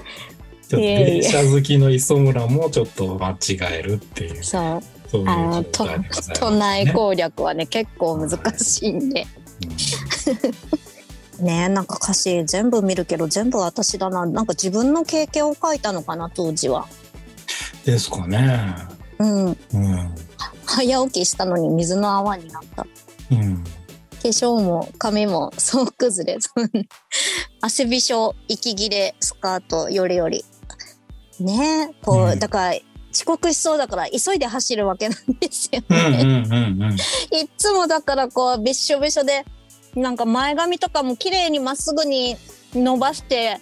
[0.70, 4.84] 電車好きの磯村もちょっと間違えるっていう、そう
[5.26, 6.36] あの状と態でございますね。
[6.40, 9.28] 都内攻略はね結構難しいんで。
[11.40, 14.26] ねなんか歌詞全部見るけど全部私だな。
[14.26, 16.88] なんか自分の経験を書いたのかな当時は。
[17.86, 18.76] ですかね。
[19.20, 19.46] うん。
[19.48, 19.58] うん。
[20.66, 22.86] 早起きしたのに水の泡になった。
[23.32, 23.64] うん。
[23.64, 26.40] 化粧も髪も総崩れ
[27.60, 30.46] 汗 びしょ息切れスカートよりより。
[31.40, 32.40] ねえこう、うん。
[32.40, 32.76] だから
[33.12, 36.92] 遅刻しそうだから急いで走るわけなんですようんうんね、うんうん。
[36.94, 39.46] いっつもだからこうびっしょびしょで
[39.96, 42.38] なんか前髪とかも綺麗にまっすぐに
[42.74, 43.60] 伸ばして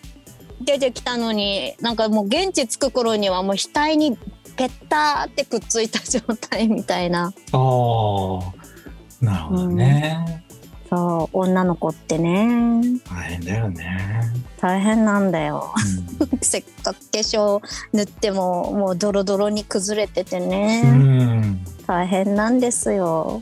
[0.61, 4.17] 出てきたのになんかもう現地着く頃にはもう額に
[4.57, 10.45] ペッターってくっついた状態みたいなああ、なるほどね。
[10.89, 14.21] そう女の子ってね大変だよね。
[14.59, 15.73] 大変なんだよ
[16.19, 17.61] うん せっかく化粧
[17.93, 21.65] 塗ってももうドロドロに崩れててね、うん。
[21.87, 23.41] 大変なんですよ。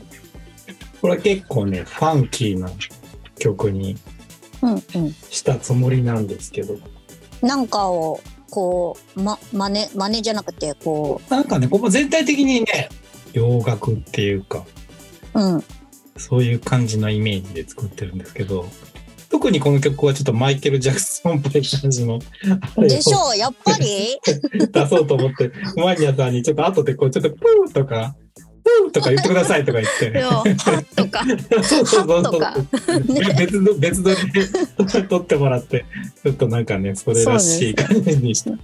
[1.00, 2.70] これ結構ね、ファンキーな
[3.38, 3.96] 曲に
[4.62, 4.80] うんうん。
[5.30, 6.76] したつもりなんですけど、
[7.42, 12.88] なんかをこうま真似真似じゃなくてこなんかね、ここ全体的にね、
[13.32, 14.64] 洋楽っていうか、
[15.34, 15.64] ううん
[16.18, 18.68] そういう感じのイメージで作ってるんですけど、
[19.30, 22.18] 特にこの曲はちょっとマイケル・ジャクソンっぽい感じの、
[22.78, 24.18] でしょうやっぱり？
[24.72, 28.16] 出そうと思って、マニアさんにちょっと後でこう、ちょっとプーとか、
[28.64, 30.12] プーとか言ってくださいとか言って。
[30.96, 31.24] とか
[31.62, 32.54] そうそうそうそうはとか。
[33.38, 35.84] 別の、別撮りで撮ってもらって、
[36.22, 38.50] ちょっとなんかね、それらしい感じにして。
[38.50, 38.58] うん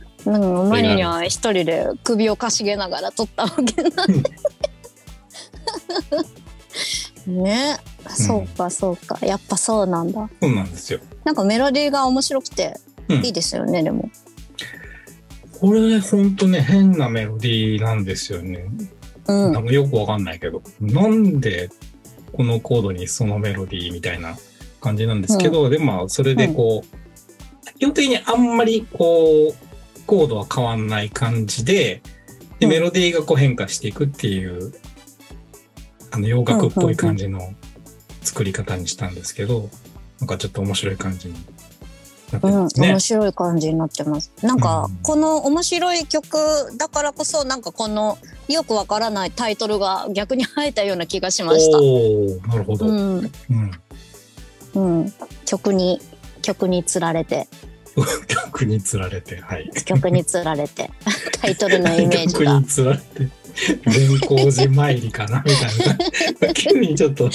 [0.71, 4.31] マニア一人で首をかしげながら撮ったわけなんで
[7.31, 7.79] ね。
[8.09, 9.19] そうかそうか。
[9.25, 10.29] やっぱそうなんだ。
[10.41, 11.01] そうなんですよ。
[11.25, 13.25] なんかメロディーが面白くてうん。
[13.25, 14.11] いいですよね、でも。
[15.61, 18.67] これね、ほんとね、変なメロディーなんですよね。
[19.27, 19.53] うん。
[19.53, 21.71] なんかよくわかんないけど、なんで
[22.33, 24.37] このコードにそのメロディーみたいな
[24.81, 32.03] 感じなんですけど、でもまあそれでこう、基本的にあんまりこう、コードは変わんない感じで、
[32.59, 32.71] でうん。
[32.71, 34.73] メロディーがこう変化していくっていう、
[36.15, 37.53] あの洋楽っぽい感じの
[38.23, 39.69] 作り方にしたんですけど、
[40.21, 41.35] なんかちょっと面白い感じに
[42.31, 43.01] なってうん、ますね面。
[43.01, 44.33] 白い感じになってます。
[44.41, 46.39] なんか、うんこの面白い曲
[46.79, 48.17] だからこそ、なんかこの
[48.49, 51.79] よくわからないタイトルが逆に生えたような気がしました。
[51.79, 52.87] おーなるほど。
[52.87, 53.31] うん
[54.75, 55.13] うん、うん、
[55.47, 56.01] 曲に、
[56.43, 57.49] 曲につられて、
[58.29, 59.69] 曲につられて、はい。
[59.85, 60.91] 曲につられて、
[61.43, 62.65] タイトルのイメージ曲がに。
[62.67, 63.29] つられて。
[63.87, 66.55] 善光寺参りかなみたいな。
[66.55, 67.31] 急にちょっと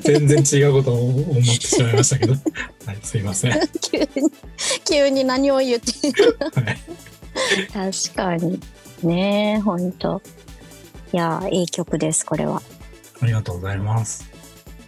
[0.00, 2.32] 全然違うことを思ってしまいましたけど。
[2.32, 3.52] はい、すいません。
[3.80, 4.06] 急に、
[4.84, 5.92] 急に何を言って
[6.60, 8.60] はい、確かに。
[9.02, 10.22] ねえ、ほんと。
[11.12, 12.62] いや、いい曲です、これは。
[13.20, 14.35] ありがとうございます。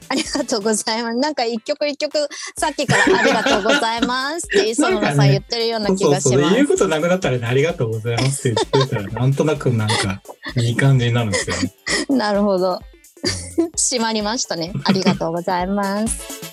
[0.08, 1.16] ありがとうございます。
[1.18, 6.28] なんか一曲一曲さっきからありがとうございますって 磯村さん言ってるような気がします。
[6.30, 10.22] そうそう言うことなくなったらね、ありがとうございますって言ってたら、なんとなくなんか
[10.56, 11.72] いい感じになるんですよね。
[12.16, 12.80] なるほど。
[13.76, 14.72] 閉まりましたね。
[14.84, 16.47] ありがとうございます。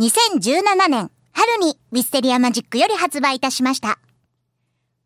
[0.00, 3.98] 2017年春にウィステリアマジックより発売いたしました。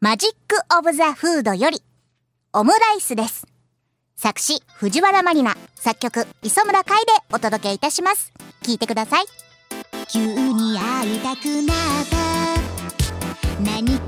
[0.01, 1.83] マジックオブザフードより
[2.53, 3.45] オムライスです。
[4.15, 5.57] 作詞藤原まりな。
[5.75, 8.33] 作曲磯村海でお届けいたします。
[8.63, 9.25] 聞いてください。
[10.13, 11.77] 急に会いたくなっ
[12.09, 12.23] た。
[13.65, 13.99] 何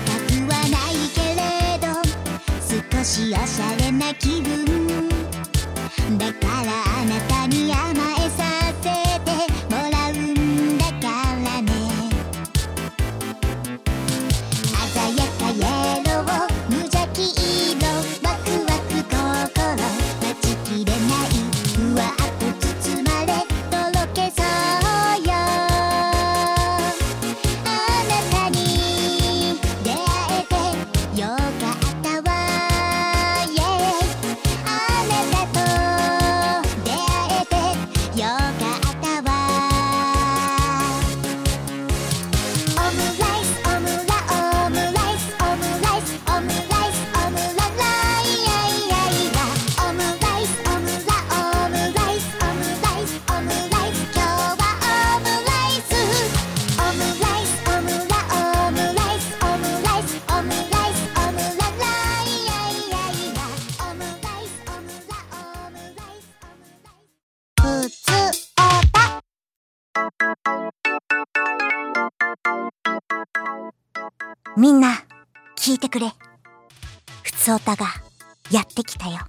[0.49, 1.87] はないけれど
[2.97, 4.66] 少しおしゃれな気分
[74.67, 75.01] みんな、
[75.55, 76.11] 聞いてくれ。
[77.23, 77.85] ふつおたが、
[78.51, 79.19] やってきたよ。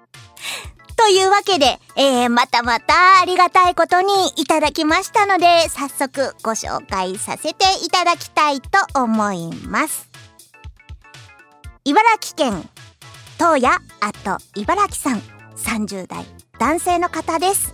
[0.94, 10.10] というわけで、えー、またまたありがたいことにいただきましたので、早速ご紹介させていただきたいと思います。
[11.86, 12.68] 茨城県、
[13.38, 13.80] 東野あ
[14.22, 15.22] と茨城さん、
[15.56, 16.26] 30代、
[16.58, 17.72] 男性の方です。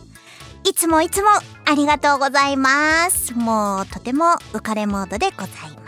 [0.62, 1.30] いつもいつも
[1.64, 3.34] ありがとうございます。
[3.34, 5.81] もうとても浮かれモードでございます。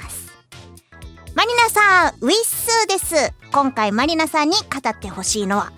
[1.34, 3.32] マリナさん、ウィッスーです。
[3.50, 5.72] 今回マリナさんに語ってほしいのは、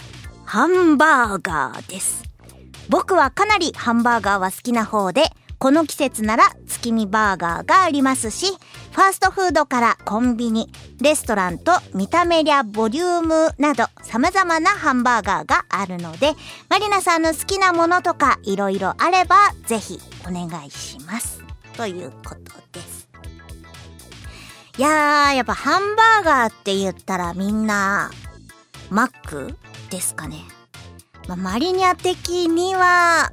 [0.44, 2.24] ハンバーガーです。
[2.90, 5.24] 僕はかなりハンバーガーは好きな方で、
[5.58, 8.48] この季節なら月見バーガーがありますし、
[8.92, 16.34] ファーストフードからコンビニ、レストランと見た目やボリュームなど様々なハンバーガーがあるので、
[16.68, 21.42] マリナさんの好きなものとか色々あればぜひお願いします。
[21.78, 23.05] ということです。
[24.78, 28.10] いやー、やっぱハンバーガーって言ったらみんな、
[28.90, 29.56] マック
[29.90, 30.44] ですかね。
[31.28, 33.32] まあ、マリニャ的には、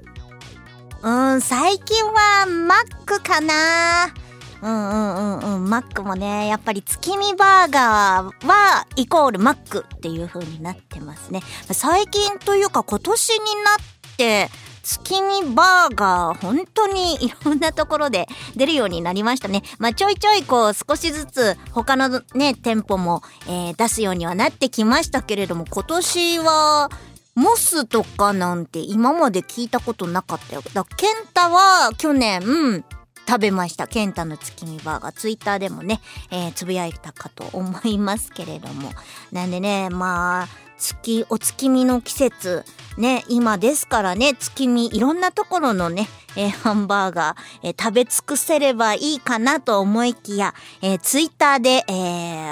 [1.01, 4.13] うん、最近はマックかな。
[4.61, 11.41] うんうんうんうん、マックもね、やっぱり月見バーガーはイコールマックっていう風になってますね。
[11.69, 13.41] 最近というか今年にな
[13.75, 14.49] って、
[14.83, 19.63] 月見バーガー、本当にいろんなところで出るようになりましたね。
[19.79, 26.89] まあ、ちょいちょいこう少しずつ他のね、店舗も、えー、出すようにはなってきましたけれども、今年は、
[27.35, 30.61] モスとかなんて今まで聞いたことなかったよ。
[30.73, 32.83] だケンタは去年、
[33.27, 33.87] 食べました。
[33.87, 35.11] ケンタの月見バーガー。
[35.13, 38.91] ツイッターでもね、えー、つぶやいたかと思いますけれども。
[39.31, 40.47] なんでね、まあ、
[40.83, 42.65] 月、お月見の季節、
[42.97, 51.91] ね、今ですからね、月見、いろんなところのね、え、ハンバーガー、えー、食べ尽くせればいいかなと思いきや、えー、ツイッターで、え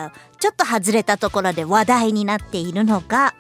[0.06, 3.34] ー、ちょっと外れたところで話題になっているのが、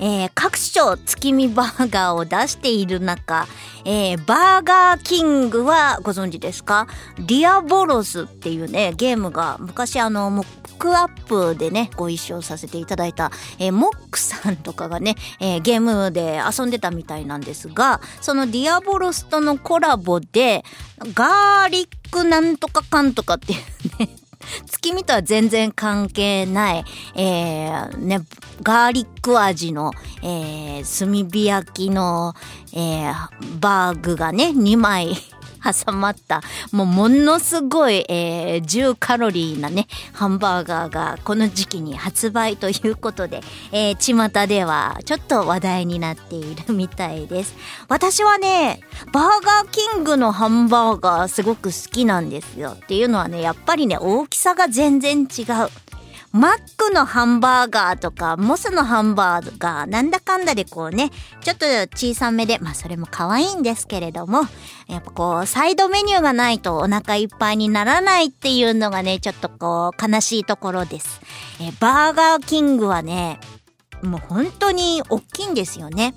[0.00, 3.46] えー、各所月見バーガーを出している中、
[3.84, 6.88] えー、バーガーキングはご存知ですか？
[7.16, 10.44] ディアボロスっていうね、ゲームが昔あの、
[10.74, 20.64] もうクアップでね、ご一緒させていただいた、えー、モックさんとかがね、えー、ゲームで遊んでたみたいなんですが、そのディアボロスとのコラボで、
[21.14, 23.58] ガーリックなんとかかんとかっていう
[23.98, 24.16] ね、
[24.66, 28.20] 月見とは全然関係ない、えー、ね、
[28.62, 32.34] ガーリック味の、えー、炭火焼きの、
[32.72, 33.14] えー、
[33.60, 35.16] バーグがね、2枚
[35.64, 36.42] 挟まった、
[36.72, 43.40] もうものすごい、えー、10カロリーなね、ハンバーガーがこの時期に発売ということで、
[43.72, 47.54] えー、巷ではちょっと話題になっているみたいです。
[47.88, 48.80] 私はね、
[49.12, 52.76] バーガーキングのハンバーガーすごく好きなんですよ。
[52.76, 55.83] っていうのはね、やっぱりね、大きさが全然違う。
[56.34, 61.10] マックのハンバーガーとか、モスのハンバーガー、なんだかんだでこうね、
[61.42, 61.64] ちょっと
[61.94, 64.40] 小さめで、まあそれも可愛いんですけれども、
[64.88, 71.20] やっぱこう、サイドメニューがないとお腹いっぱいにならないっていうのがね、ちょっとこう、悲しいところです。
[71.60, 73.38] えバーガーキングはね、
[74.02, 76.14] もう本当に大きいんですよね。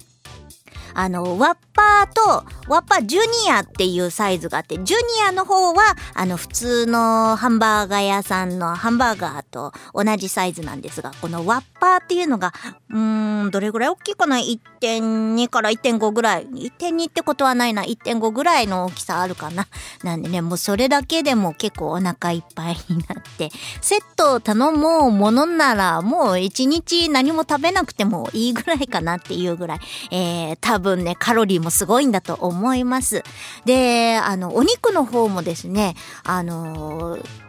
[0.99, 12.51] あの、ワッパーと、ワッパージュニアっていうサイズがあって、ジュニアの方は、あの、普通のハンバーガー屋さんのハンバーガーと同じサイズなんですが、このワッパーっていうのが、
[12.89, 16.47] うーん、どれぐらい大きいかな ?1.2 から1.5ぐらい。
[16.47, 17.83] 1.2ってことはないな。
[17.83, 19.67] 1.5ぐらいの大きさあるかな？
[20.01, 29.79] なんでね、もうそれだけでも結構お腹いっぱいになって、セットを頼もうものなら、もう1日何も食べなくてもいいぐらいかなっていうぐらい、
[30.09, 33.23] えー、多分分ね、カロリーもすごいんだと思います。
[33.65, 37.46] で、あの、お肉の方もですね、あのー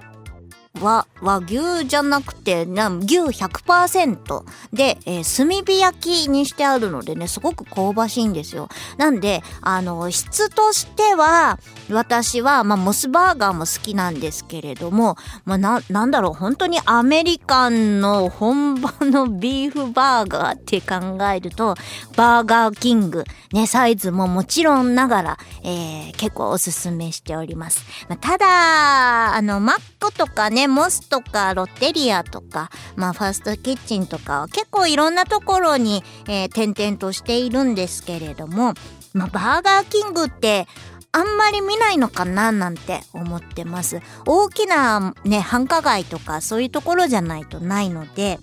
[0.81, 8.69] 和、和牛じゃなくて、な牛100%で、えー、炭火焼きにしてあるのでね、すごく香ばしいんですよ。
[8.97, 11.59] なんで、あの、質としては、
[11.91, 21.75] 私は、まあ、モスバーガーも好きなんですけれども、まあ、な、なんだろう、本当にアメリカンの本場の ビーフバーガーって考えると、
[22.17, 27.85] バーガーキング、ね、サイズももちろんながら、えー、結構おすすめしております。
[28.09, 38.75] まあ、ただ、あの、マックとかね、モスとかロッテリアとか、まあ、ファーストキッチンとか結構いろんなところに、えー、転々としているんですけれども、
[39.13, 40.67] まあ、バーガーキングって
[41.11, 44.01] あんまり見ないのかななんて思ってます。
[44.27, 48.39] 大きなね、繁華街とかそういうところじゃないとないので、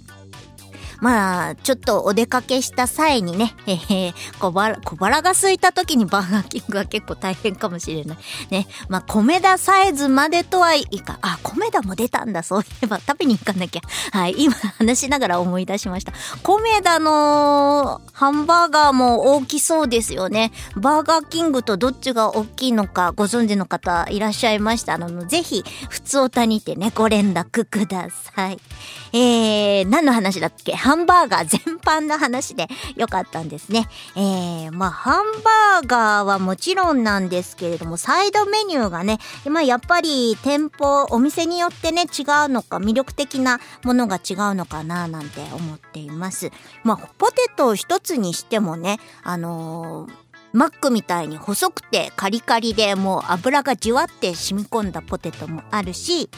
[1.06, 8.18] まあ、ちょっとお出かけした際にね、えー、小腹、小腹が空いた時にバーガーキングは結構大変かもしれない。
[8.50, 8.66] ね。
[8.90, 11.20] まあ、米田サイズまでとはいいか。
[11.22, 12.42] あ、米田も出たんだ。
[12.42, 13.82] そういえば食べに行かなきゃ。
[14.18, 14.34] はい。
[14.36, 16.12] 今話しながら思い出しました。
[16.42, 20.52] 米田のハンバーガーも大きそうですよね。
[20.76, 28.58] バーガーキングとどっちが大きいのかご存知の方いらっしゃいましたあのぜひ、普通おたにてね、ご連絡ください。
[29.14, 30.74] えー、何の話だっけ？
[30.74, 33.88] ハンバーガー全般の話でよかったんですね。
[34.16, 39.20] えー、まあ、ハンバーガーはもちろんなんですけれども、サイドメニューがね、
[39.50, 46.52] まあ、やっぱり店舗、お店によってね、違うのか、魅力的なものが違うのかな、なんて思っています。
[46.84, 50.26] まあ、ポテトを一つにしてもね、あのー
[50.56, 56.30] マックみたいに細くてカリカリでもう油がじわって染み込んだポテトもあるし、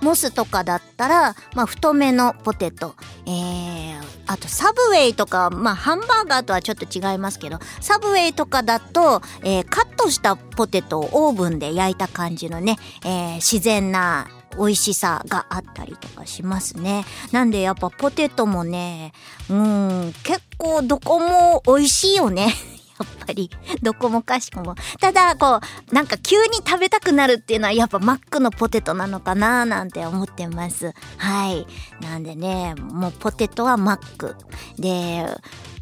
[0.00, 2.94] モスとかだったら、まあ、太めのポテト。
[3.26, 14.26] えー、あと、サブウェイとか、まあ、ハンバーガーとはちょっと違いますけど、サブウェイとかだと、えー、カットしたポテトをオーブンで焼いた感じのね、えー、自然な
[14.56, 17.04] 美味しさがあったりとかしますね。
[17.32, 19.12] なんでやっぱポテトもね、
[19.50, 22.54] うん、結構どこも美味しいよね。
[22.98, 23.50] やっぱり、
[23.82, 24.74] どこもかしこも。
[25.00, 30.92] ただ、こう、なんか急に食べたくなるっていうのはやっぱマックのポテトなのかななんて思ってます。
[31.16, 31.66] はい。
[32.00, 34.36] なんでね、もうポテトはマック。
[34.78, 35.26] で、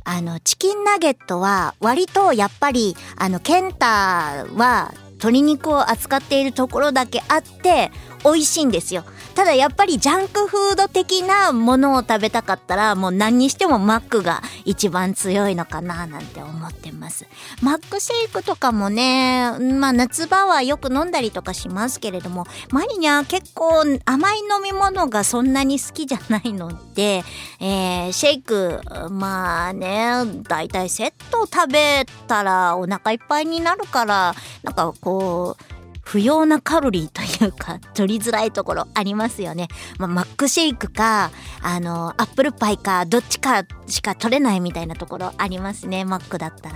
[0.05, 4.93] あの、チキンナゲットは割とやっぱり、あの、ケンタは
[5.23, 7.93] 鶏肉を扱っているところだけあって、
[8.25, 9.05] 美味しいんですよ。
[9.35, 17.27] ただやっぱりジャンクフード的なものを食べたかったらもう何にしてもマックが一番強いのかななんて思ってます。
[17.63, 27.25] マックシェイクとかもね、まあ夏場はよく飲んだりとかしますけれども、マリニャ結構甘い飲み物がそんなに好きじゃないので、
[27.61, 35.72] えー、シェイク、まあね、だいたいセット食べたらお腹いっぱいになるから、なんかこう、
[36.13, 39.69] 不要なカロリーというか、取りづらいところありますよね。
[39.97, 41.31] まあ、マックシェイクか、
[41.63, 46.75] あの、アップルパイか、どっちかしか取れないみたいなところありますね、マックだったら。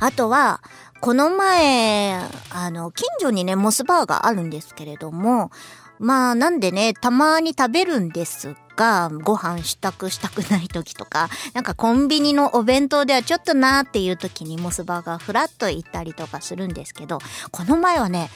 [0.00, 0.60] あとは、
[1.00, 5.50] この前、あの、近所にね、モスバーがあるんですけれども、
[6.02, 17.20] まあなんでね、たまに食べるんですが、ご飯支度したくない時とか、なんかコンビニのお弁当ではちょっとなーっていう時にモスバーガーフラッと行ったりとかするんですけど、
[17.52, 18.30] この前はね、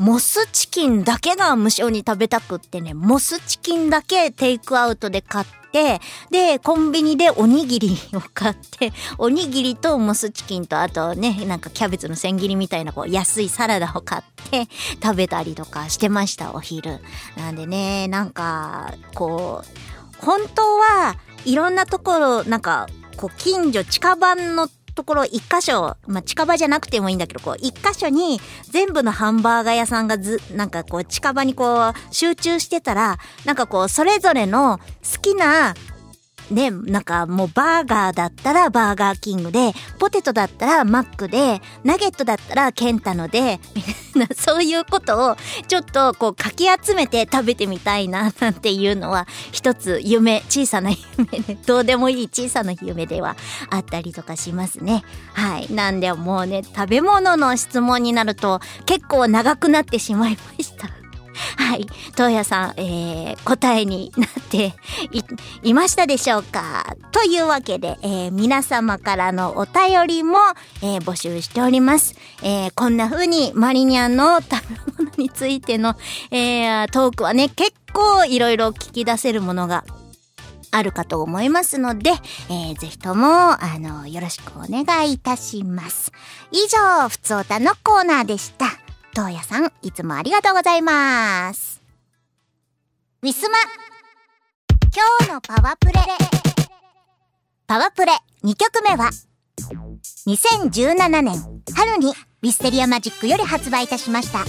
[0.00, 14.68] モスチキンだけが無償に食べたくってね、モスチキンだけテイクアウトで買って、で、コンビニでおにぎりを買って、 おにぎりとモスチキンとあとね、なんかキャベツの千切りみたいなこう安いサラダを買って
[15.02, 17.00] 食べたりとかしてました、お昼。
[17.36, 22.86] なんでね、なんか、こう、本当はいろんなところ、なんか、
[23.18, 24.66] こう近所、近場の
[25.00, 28.38] ところ一箇所、まあ、近場じゃなくてもいいんだけど、こう、一箇所に
[28.70, 35.74] 全部のハンバーガー屋さんがず、なんかこう、近場にこう、集中してたら、なんかこう、それぞれの好きな、
[36.50, 45.36] ね、なんかもうバーガーだったらバーガーキングで、ポテトだったらマックで、ナゲットだったらケンタので、みたいな そういうことを
[45.68, 53.36] ちょっとこうかき集めて食べてみたいななんていうのは一つ夢、小さな夢で、 どうでもいい小さな夢では
[53.70, 55.04] あったりとかしますね。
[55.32, 55.72] はい。
[55.72, 60.99] なんでもうね、食べ物の質問になると結構長くなってしまいました。
[61.56, 61.86] はい。
[62.16, 64.74] 東野さん、えー、答えになって
[65.12, 65.22] い、
[65.62, 66.96] いましたでしょうか？
[67.12, 70.38] というわけで、えー、皆様からのお便りも、
[70.82, 72.14] えー、募集しております。
[72.42, 75.96] えー、こんな風にマリニャンの食べ物についての、
[76.30, 79.84] えー、トークはね、結構いろいろ聞き出せるものが
[80.72, 82.10] あるかと思いますので、
[82.48, 86.12] えー、ぜひとも、あの、よろしくお願いいたします。
[86.52, 88.66] 以上、ふつおたのコーナーでした。
[89.12, 91.82] 東野さん、いつもありがとうございます。
[93.22, 93.58] ウィスマ
[94.94, 95.94] 今日のパワープレ。
[97.66, 98.12] パワープレ
[98.44, 99.10] 2曲目は
[100.26, 102.08] 2017年春に
[102.42, 104.44] ウィステリアマジックより発売いたしました。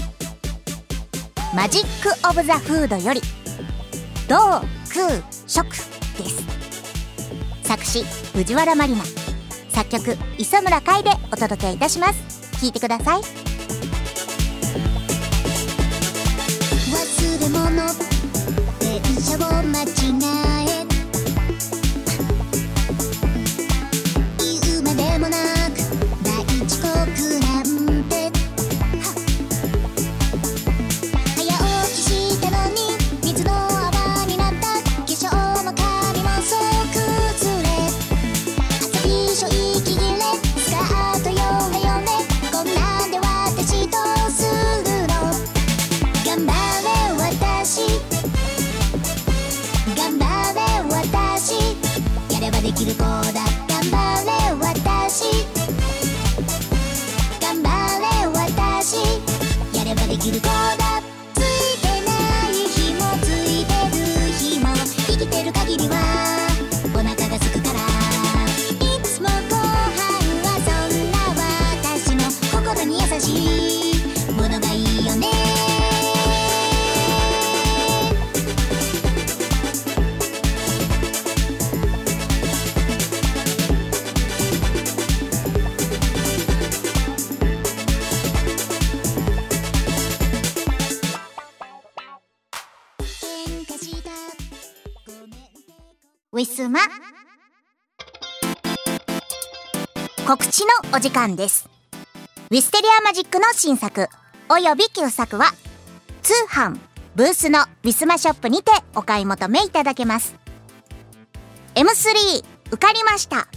[1.56, 3.22] マジック・オブ・ザ・フードより
[4.28, 5.76] 同空食で
[6.30, 6.44] す。
[7.64, 8.04] 作詞
[8.34, 9.04] 藤原まりな。
[9.70, 12.60] 作曲磯村海でお届けいたします。
[12.60, 13.22] 聴いてください。
[17.62, 17.88] 忘れ物。
[18.80, 19.86] 電車を間違
[20.68, 20.86] え。
[24.40, 25.61] 言うまでもなく
[101.02, 101.68] 時間です。
[102.52, 104.08] ウィステリアマジックの新作。
[104.50, 105.52] および旧作は
[106.22, 106.78] 通販
[107.16, 110.36] ブースのウィスマショップにてお買い求めいただけます。
[111.74, 113.48] M3 受かりました。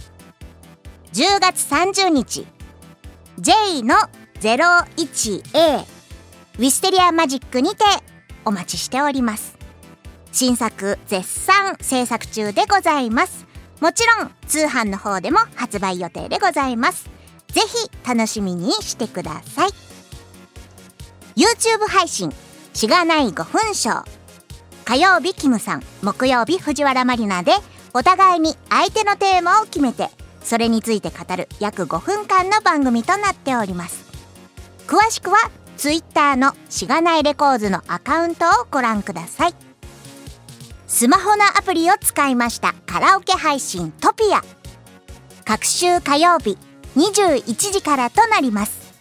[1.13, 2.47] 10月30日。
[3.37, 3.95] J の
[4.41, 5.81] 01A
[6.57, 7.83] ウィステリアマジックにて
[8.43, 9.55] お待ちしております。
[10.31, 13.45] 新作絶賛制作中でございます。
[13.81, 17.13] もちろん通販の方でも発売予定でございます。
[17.55, 19.69] ぜひ楽しみにしてください。
[21.37, 22.33] YouTube 配信
[22.73, 24.05] しがない5分ショー
[24.83, 25.83] 火曜日キムさん。
[26.01, 27.53] 木曜日藤原まりなで
[27.93, 30.09] お互いに相手のテーマを決めて
[30.43, 34.03] それについて語る約5分間の番組となっております。
[34.85, 35.37] 詳しくは
[35.77, 39.55] Twitter のしがないレコーズのアカウントをご覧ください。
[40.87, 44.41] スマホのアプリを使いましたカラオケ配信トピア。
[45.45, 46.57] 各週火曜日
[46.95, 48.93] 21時からとなります。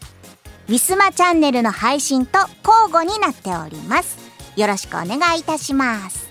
[0.68, 4.18] ウィスマチャンネルの配信と交互になっております。
[4.56, 6.28] よろしくお願いいたします。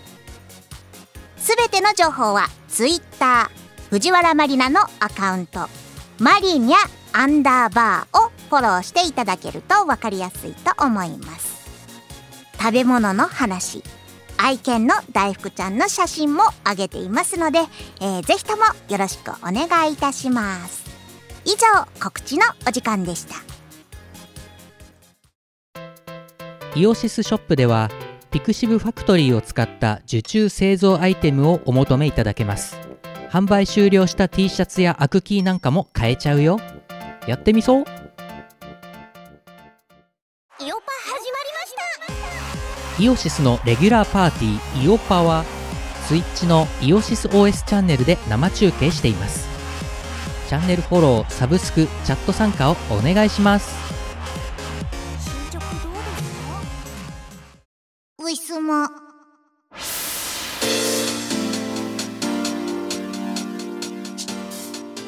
[1.38, 3.50] すべての情報は Twitter
[3.90, 5.68] 藤原まりなのアカウント
[6.18, 6.78] マリニャ
[7.12, 11.54] アンダーバーをフォローしていただけると分かりやすいと思います。
[12.58, 13.84] 食べ物の話
[14.38, 17.60] 愛犬の大福ちゃんの写真も上げていますので、
[18.02, 20.83] えーぜひともよろしくお願いいたします。
[21.46, 23.36] 以上告知のお時間でした。
[26.76, 27.92] イオシスショップでは
[28.32, 32.78] ピクシブファクトリーを使った受注製造アイテムをお求めいただけます。
[33.30, 36.60] 販売終了した T シャツやアクキーなんかも買えちゃうよ。
[37.28, 37.82] やってみそう。
[37.82, 37.92] イオパ
[40.62, 40.74] 始まり
[41.60, 41.74] まし
[42.98, 43.04] た。
[43.04, 45.44] イオシスのレギュラーパーティーイオパは
[46.08, 49.53] スイッチのイオシス OS チャンネルで生中継しています。
[50.50, 53.76] チャンネルフォローサブスクチャット参加をお願いします。
[55.20, 56.00] 進捗どうで
[58.36, 58.90] すか？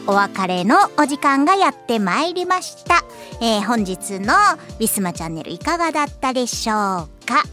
[0.08, 3.04] うお別れのお時間がやってまいりました、
[3.42, 4.34] えー本日の
[4.80, 7.44] ビスマチャンネルいかがだったでしょうか？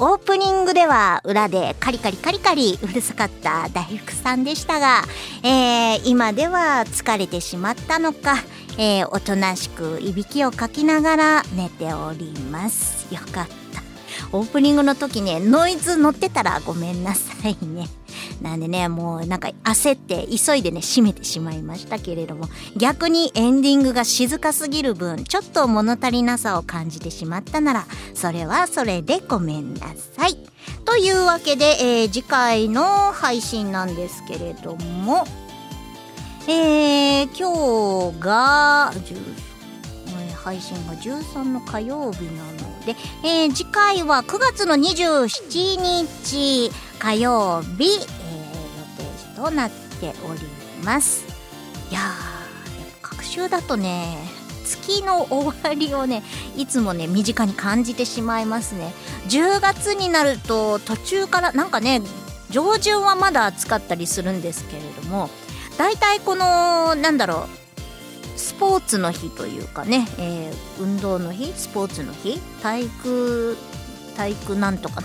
[0.00, 5.02] オープニングでは裏でカリカリカリカリうるさかった大福さんでしたが、
[5.42, 8.36] えー今では疲れてしまったのか、
[8.78, 13.12] えーおとなしくいびきをかきながら寝ております。
[13.12, 13.48] よかっ
[14.32, 17.88] オープニングの時ねノイズ乗ってたらごめんなさいね。
[18.42, 22.48] なんでねもうなんか焦って急いでね閉めてしまいましたけれども。
[22.76, 30.36] 逆にエンディングが静かすぎる分ちょっと物足りなさを感じてしまったならそれはそれでごめんなさい。
[30.84, 35.26] というわけで、えー次回の配信なんですけれども。
[36.50, 38.90] えー、今日が
[40.42, 48.04] 配信が13の火曜日なので、えー次回は9月の27日火曜日、えー予
[49.34, 50.40] 定となっており
[50.82, 51.24] ます。
[51.90, 52.10] いやーやっ
[53.02, 54.16] ぱ隔週だとね
[54.64, 56.22] 月の終わりをね
[56.56, 58.92] いつもね身近に感じてしまいますね。
[59.28, 62.00] 10月になると途中からなんかね
[62.50, 65.28] 上旬はまだ暑かったりするんですけれども
[65.76, 67.67] だいたいこのなんだろう
[68.38, 73.56] スポーツの日というかね、えー運動の日スポーツの日体育
[74.16, 75.02] 体育なんとか。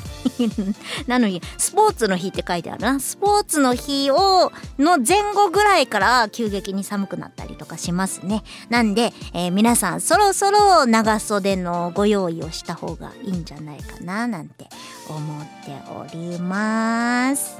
[1.06, 3.00] なのにスポーツの日って書いてあるな。
[3.00, 8.44] スポーツの日をの前後ぐらいから急激に寒くなったりとかしますね。
[8.70, 14.68] なんで、えー皆さんそろそろ長袖のご用意をした方がいいんじゃないかななんて
[15.08, 17.58] 思っております。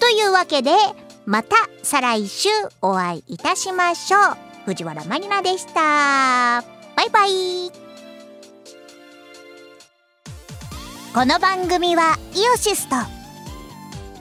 [0.00, 0.70] というわけで
[1.26, 2.48] また再来週
[2.80, 4.47] お会いいたしましょう。
[4.68, 6.62] 藤原まりなでした
[6.94, 7.70] バイバイ
[11.14, 12.98] この番組はイオシスとウ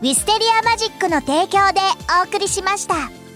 [0.04, 1.82] ィステリアマジックの提供で
[2.24, 3.27] お送りしました。